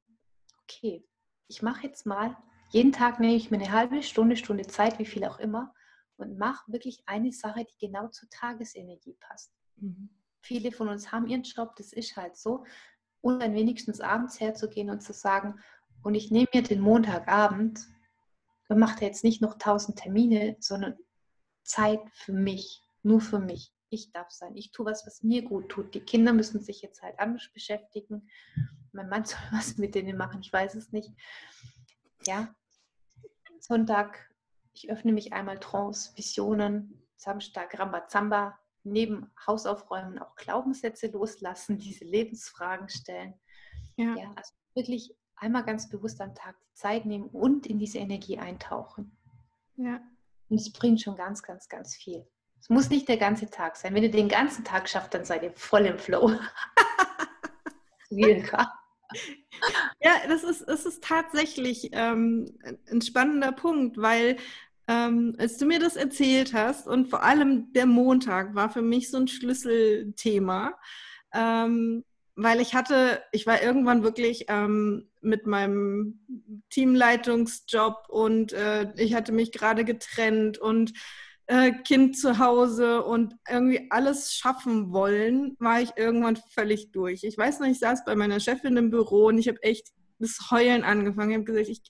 [0.63, 1.07] okay,
[1.47, 2.35] ich mache jetzt mal,
[2.71, 5.73] jeden Tag nehme ich mir eine halbe Stunde, Stunde Zeit, wie viel auch immer,
[6.17, 9.53] und mache wirklich eine Sache, die genau zur Tagesenergie passt.
[9.77, 10.09] Mhm.
[10.41, 12.65] Viele von uns haben ihren Job, das ist halt so.
[13.21, 15.61] Und dann wenigstens abends herzugehen und zu sagen,
[16.03, 17.79] und ich nehme mir den Montagabend
[18.67, 20.97] und mache jetzt nicht noch tausend Termine, sondern
[21.63, 24.55] Zeit für mich, nur für mich ich darf sein.
[24.55, 25.93] Ich tue was, was mir gut tut.
[25.93, 28.29] Die Kinder müssen sich jetzt halt anders beschäftigen.
[28.91, 31.11] Mein Mann soll was mit denen machen, ich weiß es nicht.
[32.25, 32.53] Ja,
[33.59, 34.33] Sonntag,
[34.73, 42.89] ich öffne mich einmal Trance, Visionen, Samstag Rambazamba, neben Hausaufräumen auch Glaubenssätze loslassen, diese Lebensfragen
[42.89, 43.33] stellen.
[43.95, 44.15] Ja.
[44.15, 48.37] ja, also wirklich einmal ganz bewusst am Tag die Zeit nehmen und in diese Energie
[48.37, 49.17] eintauchen.
[49.77, 50.01] Ja.
[50.49, 52.25] Und es bringt schon ganz, ganz, ganz viel.
[52.59, 53.93] Es muss nicht der ganze Tag sein.
[53.93, 56.31] Wenn ihr den ganzen Tag schafft, dann seid ihr voll im Flow.
[60.01, 62.57] ja, das ist, das ist tatsächlich ähm,
[62.91, 64.37] ein spannender Punkt, weil
[64.87, 69.09] ähm, als du mir das erzählt hast und vor allem der Montag war für mich
[69.11, 70.73] so ein Schlüsselthema,
[71.33, 72.03] ähm,
[72.41, 76.19] weil ich hatte, ich war irgendwann wirklich ähm, mit meinem
[76.69, 80.93] Teamleitungsjob und äh, ich hatte mich gerade getrennt und
[81.47, 87.23] äh, kind zu Hause und irgendwie alles schaffen wollen, war ich irgendwann völlig durch.
[87.23, 90.51] Ich weiß noch, ich saß bei meiner Chefin im Büro und ich habe echt das
[90.51, 91.31] Heulen angefangen.
[91.31, 91.81] Ich habe gesagt, ich,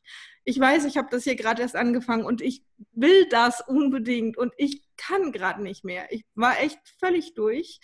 [0.45, 4.53] ich weiß, ich habe das hier gerade erst angefangen und ich will das unbedingt und
[4.57, 6.11] ich kann gerade nicht mehr.
[6.11, 7.79] Ich war echt völlig durch.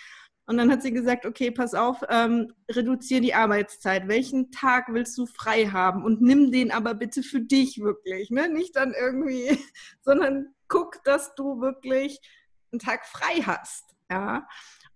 [0.48, 4.08] Und dann hat sie gesagt, okay, pass auf, ähm, reduziere die Arbeitszeit.
[4.08, 6.04] Welchen Tag willst du frei haben?
[6.04, 8.30] Und nimm den aber bitte für dich wirklich.
[8.30, 8.48] Ne?
[8.50, 9.58] Nicht dann irgendwie,
[10.02, 12.20] sondern guck, dass du wirklich
[12.72, 13.96] einen Tag frei hast.
[14.12, 14.48] Ja.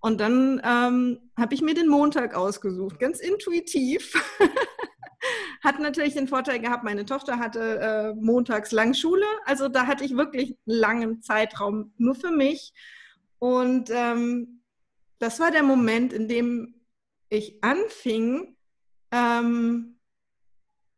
[0.02, 4.14] Und dann ähm, habe ich mir den Montag ausgesucht, ganz intuitiv.
[5.64, 9.26] hat natürlich den Vorteil gehabt, meine Tochter hatte äh, montags lang Schule.
[9.46, 12.74] Also da hatte ich wirklich einen langen Zeitraum nur für mich.
[13.40, 14.59] Und ähm,
[15.20, 16.82] das war der Moment, in dem
[17.30, 18.58] ich anfing,
[19.12, 20.00] ähm,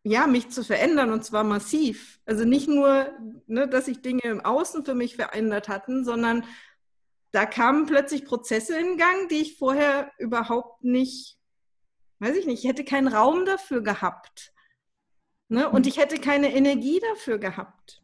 [0.04, 2.20] ja, mich zu verändern und zwar massiv.
[2.26, 3.12] Also nicht nur,
[3.48, 6.46] ne, dass sich Dinge im Außen für mich verändert hatten, sondern
[7.32, 11.38] da kamen plötzlich Prozesse in Gang, die ich vorher überhaupt nicht,
[12.20, 14.54] weiß ich nicht, ich hätte keinen Raum dafür gehabt.
[15.50, 15.70] Ne?
[15.70, 18.02] Und ich hätte keine Energie dafür gehabt.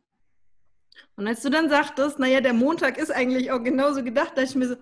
[1.15, 4.55] Und als du dann sagtest, naja, der Montag ist eigentlich auch genauso gedacht, da ich
[4.55, 4.75] mir so,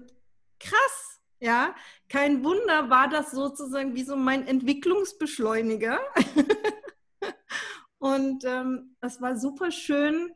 [0.60, 1.04] krass,
[1.39, 1.76] ja,
[2.10, 6.00] kein Wunder war das sozusagen wie so mein Entwicklungsbeschleuniger.
[7.98, 10.32] Und ähm, war super schön,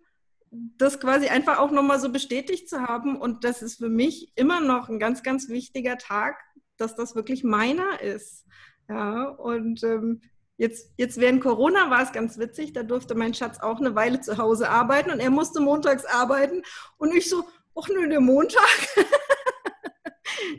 [0.51, 3.19] das quasi einfach auch nochmal so bestätigt zu haben.
[3.19, 6.41] Und das ist für mich immer noch ein ganz, ganz wichtiger Tag,
[6.77, 8.45] dass das wirklich meiner ist.
[8.87, 10.21] Ja, und ähm,
[10.57, 14.19] jetzt, jetzt während Corona war es ganz witzig, da durfte mein Schatz auch eine Weile
[14.19, 16.63] zu Hause arbeiten und er musste montags arbeiten.
[16.97, 17.43] Und ich so,
[17.75, 18.67] ach nö, der Montag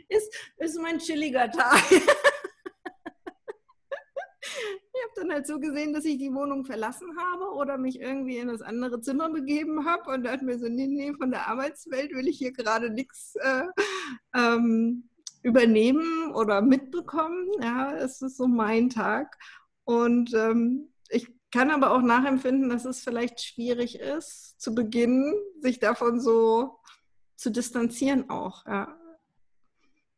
[0.09, 1.83] ist, ist mein chilliger Tag.
[4.93, 8.37] Ich habe dann halt so gesehen, dass ich die Wohnung verlassen habe oder mich irgendwie
[8.37, 12.11] in das andere Zimmer begeben habe und dachte mir so, nee, nee, von der Arbeitswelt
[12.11, 13.63] will ich hier gerade nichts äh,
[14.35, 15.09] ähm,
[15.43, 17.47] übernehmen oder mitbekommen.
[17.61, 19.37] Ja, es ist so mein Tag.
[19.85, 25.79] Und ähm, ich kann aber auch nachempfinden, dass es vielleicht schwierig ist, zu Beginn sich
[25.79, 26.79] davon so
[27.35, 28.65] zu distanzieren auch.
[28.65, 29.00] Ja.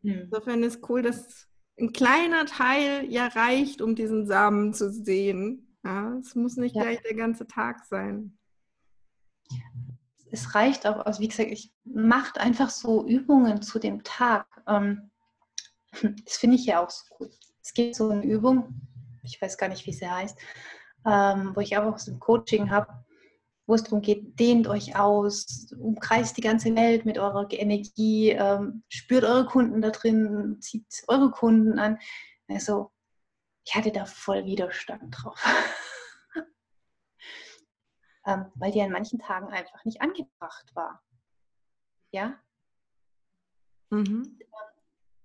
[0.03, 0.23] Hm.
[0.23, 1.47] Insofern ist cool, dass
[1.79, 5.75] ein kleiner Teil ja reicht, um diesen Samen zu sehen.
[5.83, 6.83] Ja, es muss nicht ja.
[6.83, 8.37] gleich der ganze Tag sein.
[10.31, 14.47] Es reicht auch aus, wie gesagt, ich macht einfach so Übungen zu dem Tag.
[14.67, 15.11] Ähm,
[16.25, 17.29] das finde ich ja auch so cool.
[17.61, 18.81] Es gibt so eine Übung,
[19.23, 20.37] ich weiß gar nicht, wie sie heißt,
[21.05, 23.02] ähm, wo ich auch so ein Coaching habe,
[23.65, 28.83] wo es darum geht, dehnt euch aus, umkreist die ganze Welt mit eurer Energie, ähm,
[28.89, 31.97] spürt eure Kunden da drin, zieht eure Kunden an.
[32.49, 32.91] Also,
[33.65, 35.41] ich hatte da voll Widerstand drauf.
[38.25, 41.01] ähm, weil die an manchen Tagen einfach nicht angebracht war.
[42.11, 42.37] Ja?
[43.89, 44.39] Mhm.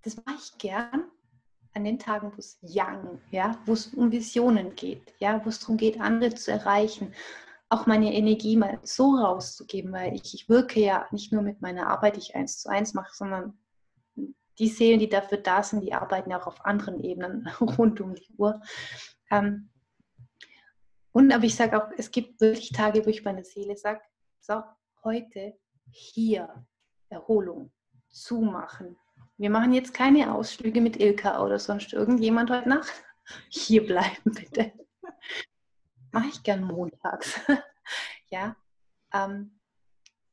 [0.02, 1.10] Das mache ich gern
[1.74, 5.60] an den Tagen, wo es young, ja, wo es um Visionen geht, ja, wo es
[5.60, 7.12] darum geht, andere zu erreichen,
[7.68, 11.88] auch meine Energie mal so rauszugeben, weil ich, ich wirke ja nicht nur mit meiner
[11.88, 13.58] Arbeit, die ich eins zu eins mache, sondern
[14.58, 18.14] die Seelen, die dafür da sind, die arbeiten ja auch auf anderen Ebenen rund um
[18.14, 18.60] die Uhr.
[19.30, 19.70] Ähm,
[21.12, 24.00] und aber ich sage auch, es gibt wirklich Tage, wo ich meine Seele sage,
[24.40, 24.62] so,
[25.04, 25.54] heute
[25.90, 26.66] hier
[27.08, 27.72] Erholung
[28.08, 28.96] zumachen.
[29.36, 32.92] Wir machen jetzt keine Ausflüge mit Ilka oder sonst irgendjemand heute Nacht.
[33.50, 34.72] Hier bleiben bitte
[36.12, 36.64] mache ich gern
[37.08, 37.40] montags.
[38.30, 38.56] ja,
[39.12, 39.58] ähm,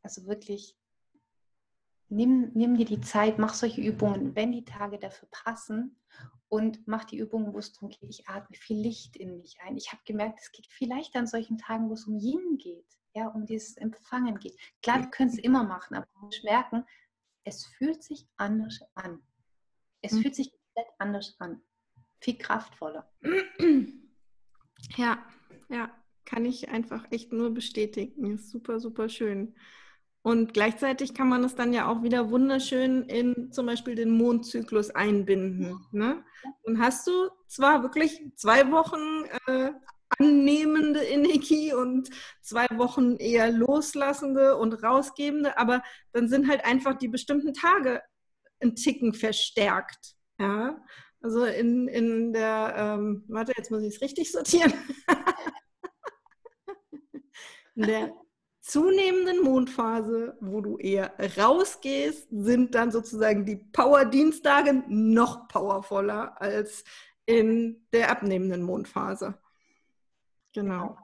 [0.03, 0.77] also wirklich,
[2.09, 5.99] nimm, nimm dir die Zeit, mach solche Übungen, wenn die Tage dafür passen
[6.49, 9.77] und mach die Übungen, wo es darum geht, ich atme viel Licht in mich ein.
[9.77, 13.27] Ich habe gemerkt, es geht vielleicht an solchen Tagen, wo es um Yin geht, ja,
[13.27, 14.57] um dieses Empfangen geht.
[14.81, 16.85] Klar, wir können es immer machen, aber du musst merken,
[17.43, 19.21] es fühlt sich anders an.
[20.01, 20.21] Es mhm.
[20.21, 21.61] fühlt sich komplett anders an.
[22.21, 23.11] Viel kraftvoller.
[24.97, 25.25] Ja,
[25.69, 25.89] ja,
[26.25, 28.33] kann ich einfach echt nur bestätigen.
[28.33, 29.55] Ist super, super schön.
[30.25, 34.89] Und gleichzeitig kann man es dann ja auch wieder wunderschön in zum Beispiel den Mondzyklus
[34.89, 35.85] einbinden.
[35.91, 36.23] Ne?
[36.63, 37.11] Dann hast du
[37.45, 39.71] zwar wirklich zwei Wochen äh,
[40.17, 42.09] annehmende Energie und
[42.41, 48.01] zwei Wochen eher loslassende und rausgebende, aber dann sind halt einfach die bestimmten Tage
[48.61, 50.15] ein Ticken verstärkt.
[50.39, 50.83] Ja?
[51.21, 54.73] Also in, in der, ähm, warte, jetzt muss ich es richtig sortieren.
[57.75, 58.13] in der
[58.61, 66.83] zunehmenden Mondphase, wo du eher rausgehst, sind dann sozusagen die Power-Dienstage noch powervoller als
[67.25, 69.37] in der abnehmenden Mondphase.
[70.53, 70.97] Genau.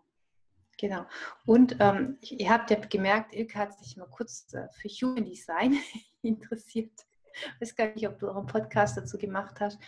[0.79, 1.05] Genau.
[1.45, 5.77] Und ähm, ihr habt ja gemerkt, Ilka hat sich mal kurz äh, für Human Design
[6.23, 6.91] interessiert.
[7.34, 9.79] Ich weiß gar nicht, ob du auch einen Podcast dazu gemacht hast.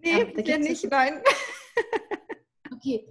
[0.00, 1.22] Nee, ähm, ja nicht, nein.
[2.72, 3.06] okay,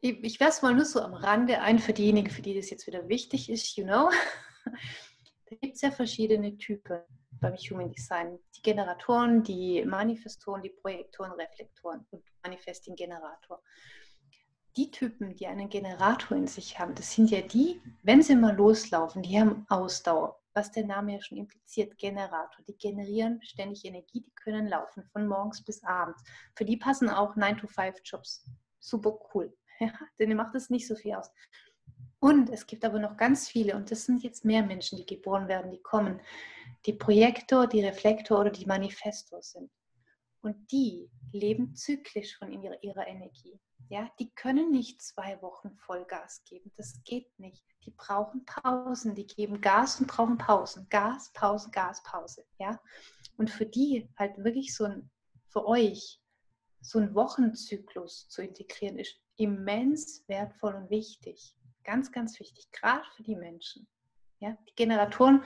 [0.00, 2.70] ich, ich werfe es mal nur so am Rande ein für diejenigen, für die das
[2.70, 4.10] jetzt wieder wichtig ist, you know.
[5.50, 7.00] Da gibt es ja verschiedene Typen
[7.40, 8.38] beim Human Design.
[8.54, 13.62] Die Generatoren, die Manifestoren, die Projektoren, Reflektoren und Manifesting Generator.
[14.76, 18.54] Die Typen, die einen Generator in sich haben, das sind ja die, wenn sie mal
[18.54, 22.62] loslaufen, die haben Ausdauer, was der Name ja schon impliziert, Generator.
[22.66, 26.22] Die generieren ständig Energie, die können laufen von morgens bis abends.
[26.54, 28.44] Für die passen auch 9-to-5-Jobs
[28.80, 29.56] super cool.
[29.80, 31.30] Ja, denen macht es nicht so viel aus.
[32.20, 35.46] Und es gibt aber noch ganz viele, und das sind jetzt mehr Menschen, die geboren
[35.46, 36.20] werden, die kommen,
[36.84, 39.70] die Projektor, die Reflektor oder die Manifestor sind.
[40.40, 43.60] Und die leben zyklisch von ihrer, ihrer Energie.
[43.88, 46.70] Ja, die können nicht zwei Wochen Vollgas geben.
[46.76, 47.64] Das geht nicht.
[47.86, 49.14] Die brauchen Pausen.
[49.14, 50.86] Die geben Gas und brauchen Pausen.
[50.90, 52.44] Gas, Pause, Gas, Pause.
[52.58, 52.80] Ja,
[53.36, 55.10] und für die halt wirklich so ein,
[55.48, 56.20] für euch
[56.80, 61.56] so ein Wochenzyklus zu integrieren, ist immens wertvoll und wichtig.
[61.84, 63.88] Ganz, ganz wichtig, gerade für die Menschen.
[64.40, 65.42] Ja, die Generatoren,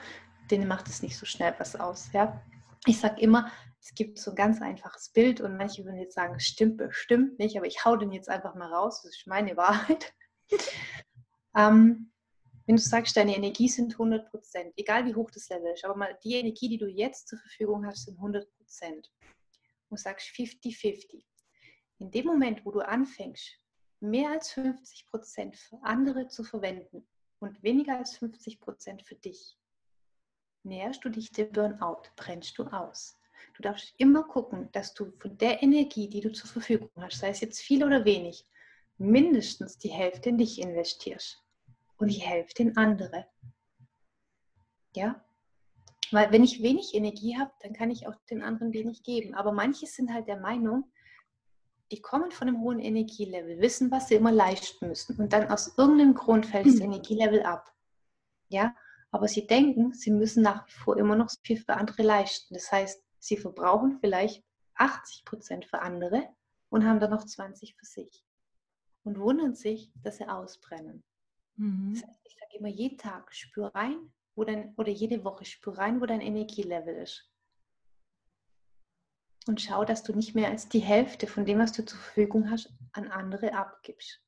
[0.51, 2.11] denen macht es nicht so schnell was aus.
[2.11, 2.43] Ja,
[2.85, 6.35] ich sage immer, es gibt so ein ganz einfaches Bild und manche würden jetzt sagen,
[6.35, 9.55] es stimmt bestimmt nicht, aber ich hau den jetzt einfach mal raus, das ist meine
[9.55, 10.13] Wahrheit.
[11.55, 12.11] ähm,
[12.65, 15.95] wenn du sagst, deine Energie sind 100 Prozent, egal wie hoch das Level ist, aber
[15.95, 19.11] mal die Energie, die du jetzt zur Verfügung hast, sind 100 Prozent.
[19.89, 21.23] Und sagst 50-50.
[21.99, 23.59] In dem Moment, wo du anfängst,
[24.03, 27.07] mehr als 50 Prozent für andere zu verwenden
[27.39, 29.57] und weniger als 50 Prozent für dich,
[30.63, 33.17] näherst du dich dem Burnout, brennst du aus.
[33.55, 37.29] Du darfst immer gucken, dass du von der Energie, die du zur Verfügung hast, sei
[37.29, 38.45] es jetzt viel oder wenig,
[38.97, 41.41] mindestens die Hälfte in dich investierst
[41.97, 43.27] und die Hälfte in andere.
[44.95, 45.23] Ja?
[46.11, 49.33] Weil wenn ich wenig Energie habe, dann kann ich auch den anderen wenig geben.
[49.33, 50.91] Aber manche sind halt der Meinung,
[51.93, 55.77] die kommen von einem hohen Energielevel, wissen, was sie immer leisten müssen und dann aus
[55.77, 56.85] irgendeinem Grund fällt das hm.
[56.85, 57.71] Energielevel ab.
[58.49, 58.75] Ja,
[59.11, 62.55] aber sie denken, sie müssen nach wie vor immer noch so viel für andere leisten.
[62.55, 66.27] Das heißt, sie verbrauchen vielleicht 80 Prozent für andere
[66.69, 68.25] und haben dann noch 20 für sich
[69.03, 71.03] und wundern sich, dass sie ausbrennen.
[71.57, 71.93] Mhm.
[71.93, 75.77] Das heißt, ich sage immer, jeden Tag spür rein, wo dein, oder jede Woche spür
[75.77, 77.31] rein, wo dein Energielevel ist.
[79.45, 82.49] Und schau, dass du nicht mehr als die Hälfte von dem, was du zur Verfügung
[82.49, 84.21] hast, an andere abgibst.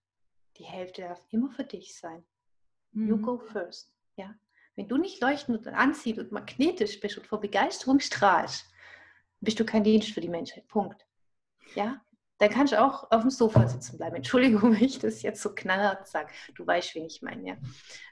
[0.58, 2.24] Die Hälfte darf immer für dich sein.
[2.92, 3.08] Mhm.
[3.08, 3.94] You go first.
[4.16, 4.36] Ja?
[4.76, 8.66] Wenn du nicht leuchtend und anziehend und magnetisch bist und vor Begeisterung strahlst,
[9.40, 10.68] bist du kein Dienst für die Menschheit.
[10.68, 11.06] Punkt.
[11.76, 12.02] Ja?
[12.38, 14.18] Dann kannst du auch auf dem Sofa sitzen bleiben.
[14.18, 16.34] Entschuldigung, wenn ich das jetzt so knallhart sage.
[16.56, 17.58] Du weißt, wen ich meine, ja.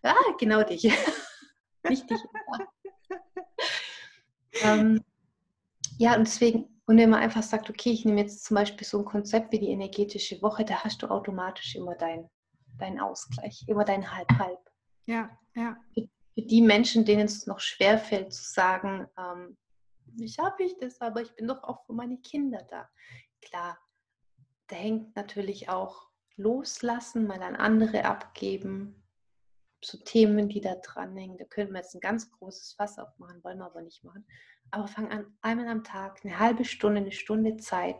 [0.04, 0.84] Ah, genau dich.
[1.90, 2.20] nicht dich.
[4.62, 5.04] ähm,
[5.98, 9.00] ja, und deswegen, und wenn man einfach sagt, okay, ich nehme jetzt zum Beispiel so
[9.00, 12.30] ein Konzept wie die energetische Woche, da hast du automatisch immer deinen
[12.80, 14.60] dein Ausgleich, immer dein Halb-Halb.
[15.06, 15.78] Ja, ja
[16.34, 19.58] für die Menschen, denen es noch schwerfällt zu sagen, ähm,
[20.06, 22.90] wie schaffe ich das, aber ich bin doch auch für meine Kinder da.
[23.42, 23.78] Klar,
[24.68, 29.03] da hängt natürlich auch loslassen, mal an andere abgeben,
[29.86, 31.38] so Themen, die da dran hängen.
[31.38, 34.26] Da können wir jetzt ein ganz großes Fass aufmachen, wollen wir aber nicht machen.
[34.72, 37.96] Aber fang an, einmal am Tag, eine halbe Stunde, eine Stunde Zeit,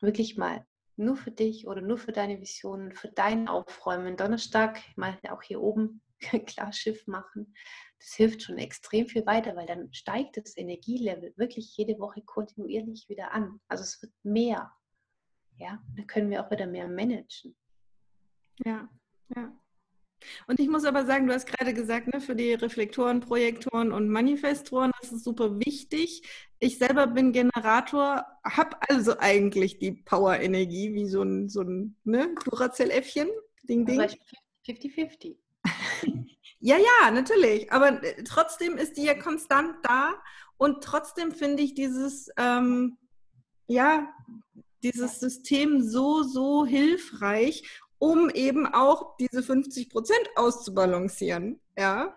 [0.00, 0.66] wirklich mal
[0.96, 4.16] nur für dich oder nur für deine Visionen, für dein Aufräumen.
[4.16, 6.02] Donnerstag, mal auch hier oben
[6.46, 7.54] klar Schiff machen.
[7.98, 13.08] Das hilft schon extrem viel weiter, weil dann steigt das Energielevel wirklich jede Woche kontinuierlich
[13.08, 13.60] wieder an.
[13.68, 14.72] Also es wird mehr.
[15.56, 17.56] Ja, dann können wir auch wieder mehr managen.
[18.64, 18.88] Ja,
[19.34, 19.58] ja.
[20.46, 24.08] Und ich muss aber sagen, du hast gerade gesagt, ne, für die Reflektoren, Projektoren und
[24.08, 26.22] Manifestoren, das ist super wichtig.
[26.58, 32.34] Ich selber bin Generator, habe also eigentlich die Power-Energie, wie so ein, so ein ne,
[32.44, 33.28] Duracell-Äffchen.
[33.64, 34.00] Ding, ding.
[34.66, 35.36] 50-50.
[36.58, 37.70] Ja, ja, natürlich.
[37.70, 40.14] Aber äh, trotzdem ist die ja konstant da
[40.56, 42.96] und trotzdem finde ich dieses, ähm,
[43.66, 44.08] ja,
[44.82, 47.62] dieses System so, so hilfreich,
[47.98, 51.60] um eben auch diese 50 Prozent auszubalancieren.
[51.78, 52.16] Ja,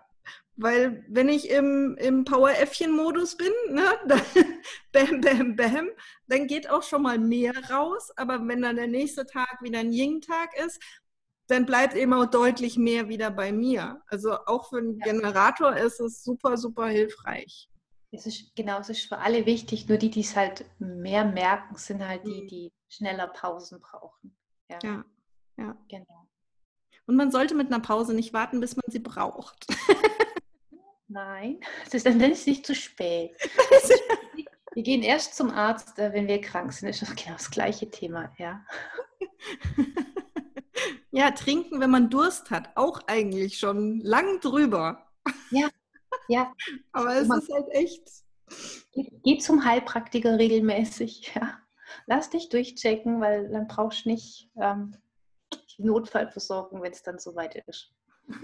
[0.56, 4.20] weil wenn ich im, im Power-Äffchen-Modus bin, ne, dann,
[4.92, 5.88] bam, bam, bam,
[6.26, 8.10] dann geht auch schon mal mehr raus.
[8.16, 10.78] Aber wenn dann der nächste Tag wieder ein Ying-Tag ist,
[11.46, 14.02] dann bleibt eben auch deutlich mehr wieder bei mir.
[14.06, 17.70] Also auch für einen Generator ist es super, super hilfreich.
[18.12, 19.88] Es ist genau, es ist für alle wichtig.
[19.88, 22.48] Nur die, die es halt mehr merken, sind halt die, mhm.
[22.48, 24.36] die schneller Pausen brauchen.
[24.68, 25.04] Ja, ja.
[25.60, 25.76] Ja.
[25.88, 26.28] Genau.
[27.06, 29.66] Und man sollte mit einer Pause nicht warten, bis man sie braucht.
[31.08, 33.36] Nein, es ist dann ist nicht zu spät.
[34.72, 36.88] Wir gehen erst zum Arzt, äh, wenn wir krank sind.
[36.88, 38.64] Das ist genau das gleiche Thema, ja.
[41.10, 45.06] Ja, trinken, wenn man Durst hat, auch eigentlich schon lang drüber.
[45.50, 45.68] Ja,
[46.28, 46.52] ja.
[46.92, 48.08] Aber es ist halt echt.
[48.92, 51.58] Geh, geh, zum Heilpraktiker regelmäßig, ja.
[52.06, 54.96] Lass dich durchchecken, weil dann brauchst du nicht ähm,
[55.84, 57.92] Notfallversorgung, wenn es dann soweit ist.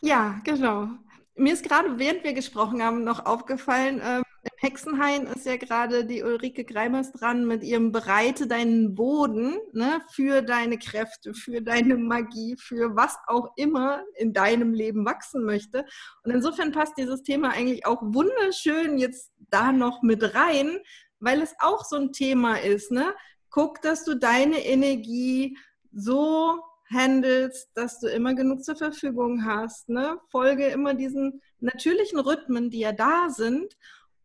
[0.00, 0.88] ja, genau.
[1.34, 6.04] Mir ist gerade, während wir gesprochen haben, noch aufgefallen, ähm, im Hexenhain ist ja gerade
[6.04, 11.96] die Ulrike Greimers dran mit ihrem Bereite deinen Boden ne, für deine Kräfte, für deine
[11.96, 15.84] Magie, für was auch immer in deinem Leben wachsen möchte.
[16.22, 20.78] Und insofern passt dieses Thema eigentlich auch wunderschön jetzt da noch mit rein,
[21.18, 22.92] weil es auch so ein Thema ist.
[22.92, 23.14] Ne?
[23.50, 25.56] Guck, dass du deine Energie
[25.92, 29.88] so handelst, dass du immer genug zur Verfügung hast.
[29.88, 30.18] Ne?
[30.30, 33.76] Folge immer diesen natürlichen Rhythmen, die ja da sind.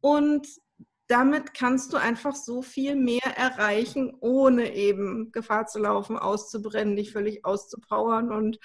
[0.01, 0.47] Und
[1.07, 7.11] damit kannst du einfach so viel mehr erreichen, ohne eben Gefahr zu laufen, auszubrennen, dich
[7.11, 8.59] völlig auszupowern und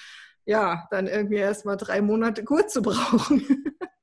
[0.44, 3.44] ja, dann irgendwie erst mal drei Monate Kur zu brauchen.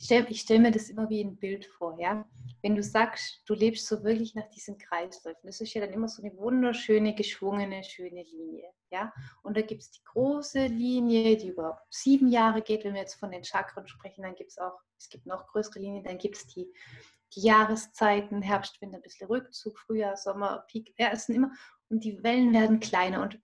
[0.00, 2.26] Ich stelle stell mir das immer wie ein Bild vor, ja.
[2.62, 6.08] Wenn du sagst, du lebst so wirklich nach diesen Kreisläufen, das ist ja dann immer
[6.08, 9.12] so eine wunderschöne, geschwungene, schöne Linie, ja.
[9.42, 12.84] Und da gibt es die große Linie, die über sieben Jahre geht.
[12.84, 15.80] Wenn wir jetzt von den Chakren sprechen, dann gibt es auch, es gibt noch größere
[15.80, 16.72] Linien, dann gibt es die,
[17.34, 21.52] die Jahreszeiten, Herbst, Winter, ein bisschen Rückzug, Frühjahr, Sommer, Peak, ja, es sind immer,
[21.90, 23.38] und die Wellen werden kleiner und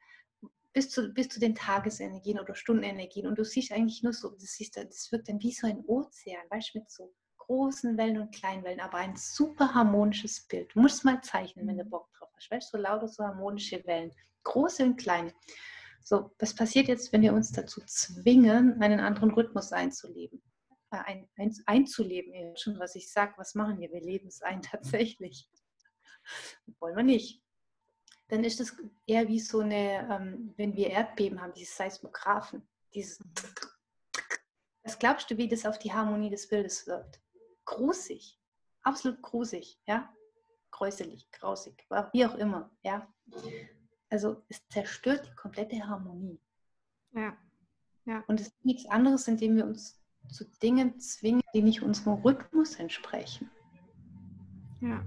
[0.76, 3.26] bis zu, bis zu den Tagesenergien oder Stundenenergien.
[3.26, 6.44] Und du siehst eigentlich nur so, das, siehst, das wirkt dann wie so ein Ozean,
[6.50, 10.74] weißt du, mit so großen Wellen und kleinen Wellen, aber ein super harmonisches Bild.
[10.74, 11.88] Du musst mal zeichnen, wenn du mhm.
[11.88, 12.50] Bock drauf hast.
[12.50, 14.12] Weißt du, so lauter, so harmonische Wellen,
[14.42, 15.32] große und kleine.
[16.04, 20.42] So, was passiert jetzt, wenn wir uns dazu zwingen, einen anderen Rhythmus einzuleben?
[20.90, 23.90] Äh, ein, ein, einzuleben, schon was ich sage, was machen wir?
[23.90, 25.48] Wir leben es ein tatsächlich.
[26.80, 27.45] Wollen wir nicht
[28.28, 32.66] dann ist es eher wie so eine, ähm, wenn wir Erdbeben haben, diese Seismographen.
[32.94, 33.20] Dieses
[34.82, 37.20] Was glaubst du, wie das auf die Harmonie des Bildes wirkt?
[37.64, 38.38] Grusig,
[38.82, 40.12] absolut grusig, ja?
[40.70, 43.12] Gräuselig, grausig, wie auch immer, ja?
[44.10, 46.40] Also es zerstört die komplette Harmonie.
[47.12, 47.36] Ja.
[48.04, 48.22] ja.
[48.26, 52.76] Und es ist nichts anderes, indem wir uns zu Dingen zwingen, die nicht unserem Rhythmus
[52.76, 53.50] entsprechen.
[54.80, 55.04] Ja.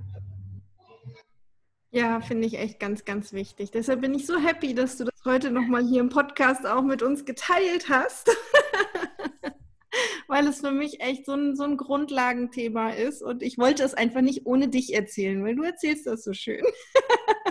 [1.92, 3.72] Ja, finde ich echt ganz, ganz wichtig.
[3.72, 7.02] Deshalb bin ich so happy, dass du das heute nochmal hier im Podcast auch mit
[7.02, 8.30] uns geteilt hast.
[10.28, 13.24] weil es für mich echt so ein, so ein Grundlagenthema ist.
[13.24, 16.64] Und ich wollte es einfach nicht ohne dich erzählen, weil du erzählst das so schön.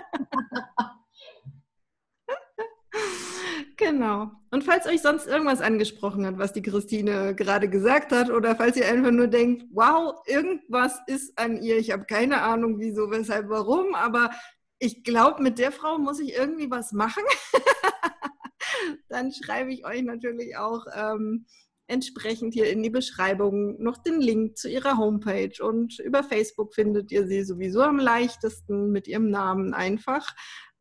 [3.90, 4.30] Genau.
[4.50, 8.76] Und falls euch sonst irgendwas angesprochen hat, was die Christine gerade gesagt hat, oder falls
[8.76, 13.48] ihr einfach nur denkt, wow, irgendwas ist an ihr, ich habe keine Ahnung, wieso, weshalb,
[13.48, 14.30] warum, aber
[14.78, 17.22] ich glaube, mit der Frau muss ich irgendwie was machen,
[19.08, 21.46] dann schreibe ich euch natürlich auch ähm,
[21.86, 25.62] entsprechend hier in die Beschreibung noch den Link zu ihrer Homepage.
[25.62, 30.34] Und über Facebook findet ihr sie sowieso am leichtesten mit ihrem Namen einfach.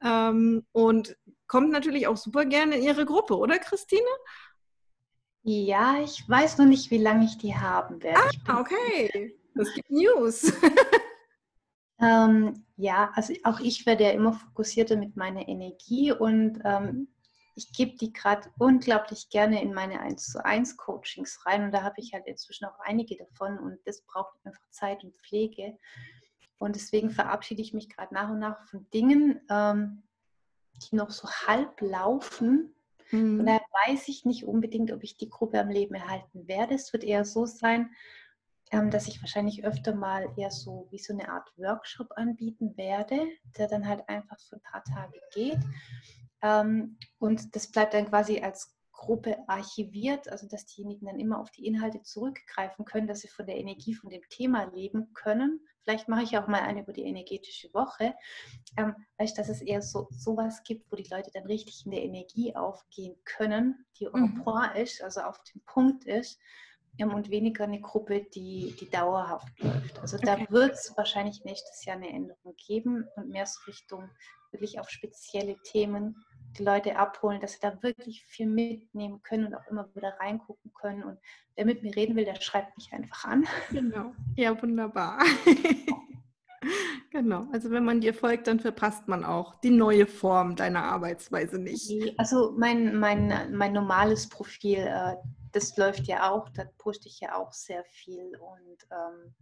[0.03, 1.15] Ähm, und
[1.47, 4.07] kommt natürlich auch super gerne in Ihre Gruppe, oder Christine?
[5.43, 8.21] Ja, ich weiß noch nicht, wie lange ich die haben werde.
[8.47, 9.37] Ah, okay.
[9.55, 10.51] Das gibt News.
[12.01, 17.07] ähm, ja, also auch ich werde ja immer fokussierter mit meiner Energie und ähm,
[17.55, 21.81] ich gebe die gerade unglaublich gerne in meine 1 zu 1 Coachings rein und da
[21.81, 25.77] habe ich halt inzwischen auch einige davon und das braucht einfach Zeit und Pflege.
[26.59, 30.03] Und deswegen verabschiede ich mich gerade nach und nach von Dingen, ähm,
[30.77, 32.73] die noch so halb laufen.
[33.11, 33.39] Mhm.
[33.39, 36.75] Und daher weiß ich nicht unbedingt, ob ich die Gruppe am Leben erhalten werde.
[36.75, 37.91] Es wird eher so sein,
[38.71, 43.17] ähm, dass ich wahrscheinlich öfter mal eher so wie so eine Art Workshop anbieten werde,
[43.57, 45.59] der dann halt einfach für ein paar Tage geht.
[46.41, 51.51] Ähm, und das bleibt dann quasi als Gruppe archiviert, also dass diejenigen dann immer auf
[51.51, 55.65] die Inhalte zurückgreifen können, dass sie von der Energie, von dem Thema leben können.
[55.87, 58.13] Vielleicht mache ich auch mal eine über die energetische Woche,
[58.75, 61.91] ähm, weil ich, dass es eher so sowas gibt, wo die Leute dann richtig in
[61.91, 64.43] der Energie aufgehen können, die mhm.
[64.43, 66.41] point ist, also auf dem Punkt ist
[66.97, 69.97] ähm, und weniger eine Gruppe, die, die dauerhaft läuft.
[69.99, 70.47] Also da okay.
[70.49, 74.09] wird es wahrscheinlich nächstes Jahr eine Änderung geben und mehr so Richtung
[74.51, 76.21] wirklich auf spezielle Themen
[76.57, 80.71] die Leute abholen, dass sie da wirklich viel mitnehmen können und auch immer wieder reingucken
[80.73, 81.03] können.
[81.03, 81.19] Und
[81.55, 83.45] wer mit mir reden will, der schreibt mich einfach an.
[83.71, 85.19] Genau, ja, wunderbar.
[87.11, 91.59] genau, also wenn man dir folgt, dann verpasst man auch die neue Form deiner Arbeitsweise
[91.59, 91.91] nicht.
[92.17, 95.15] Also mein, mein, mein normales Profil, äh,
[95.51, 99.33] das läuft ja auch, da poste ich ja auch sehr viel und ähm,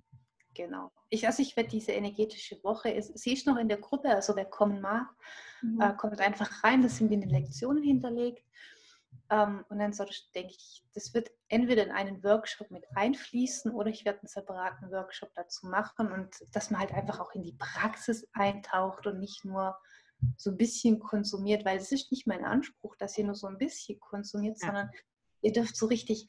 [0.55, 0.91] Genau.
[1.09, 4.45] Ich, also ich werde diese energetische Woche, sie ist noch in der Gruppe, also wer
[4.45, 5.07] kommen mag,
[5.61, 5.81] mhm.
[5.81, 8.43] äh, kommt einfach rein, das sind in den Lektionen hinterlegt.
[9.29, 13.89] Ähm, und dann ich, denke ich, das wird entweder in einen Workshop mit einfließen oder
[13.89, 17.57] ich werde einen separaten Workshop dazu machen und dass man halt einfach auch in die
[17.57, 19.77] Praxis eintaucht und nicht nur
[20.37, 23.57] so ein bisschen konsumiert, weil es ist nicht mein Anspruch, dass ihr nur so ein
[23.57, 24.67] bisschen konsumiert, ja.
[24.67, 24.89] sondern
[25.41, 26.27] ihr dürft so richtig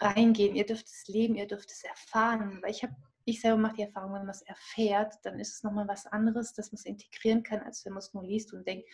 [0.00, 2.60] reingehen, ihr dürft es leben, ihr dürft es erfahren.
[2.62, 2.94] Weil ich habe
[3.26, 6.54] ich selber mache die Erfahrung, wenn man es erfährt, dann ist es nochmal was anderes,
[6.54, 8.88] dass man es integrieren kann, als wenn man es nur liest und denkt,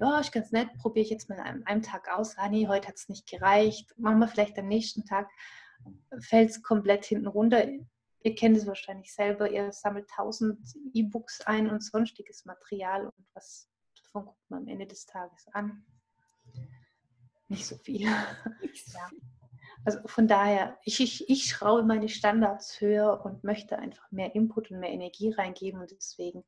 [0.00, 2.38] ja, ich ganz nett, probiere ich jetzt mal an einem Tag aus.
[2.38, 3.92] Ah, nee, heute hat es nicht gereicht.
[3.98, 5.28] Machen wir vielleicht am nächsten Tag,
[6.18, 7.68] fällt es komplett hinten runter.
[8.22, 10.58] Ihr kennt es wahrscheinlich selber, ihr sammelt tausend
[10.94, 15.84] E-Books ein und sonstiges Material und was davon guckt man am Ende des Tages an?
[17.48, 18.00] Nicht so viel.
[18.02, 18.26] ja.
[19.84, 24.70] Also von daher, ich, ich, ich schraube meine Standards höher und möchte einfach mehr Input
[24.70, 26.44] und mehr Energie reingeben und deswegen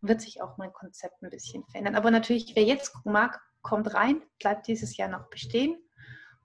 [0.00, 1.96] wird sich auch mein Konzept ein bisschen verändern.
[1.96, 5.76] Aber natürlich, wer jetzt mag, kommt rein, bleibt dieses Jahr noch bestehen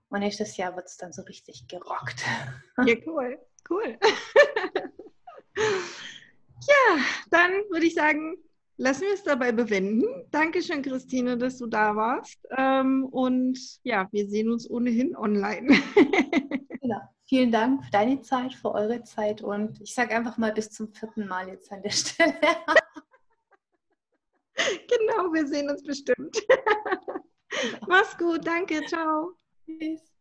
[0.08, 2.24] und nächstes Jahr wird es dann so richtig gerockt.
[2.84, 3.38] Ja, cool,
[3.70, 3.98] cool.
[5.56, 6.98] ja,
[7.30, 8.36] dann würde ich sagen,
[8.76, 10.04] lassen wir es dabei bewenden.
[10.30, 12.38] Dankeschön, Christine, dass du da warst.
[12.56, 15.68] Ähm, und ja, wir sehen uns ohnehin online.
[16.80, 17.00] genau.
[17.28, 20.92] Vielen Dank für deine Zeit, für eure Zeit und ich sage einfach mal bis zum
[20.92, 22.34] vierten Mal jetzt an der Stelle.
[24.54, 26.40] genau, wir sehen uns bestimmt.
[27.88, 29.32] Mach's gut, danke, ciao.
[29.64, 30.15] Tschüss.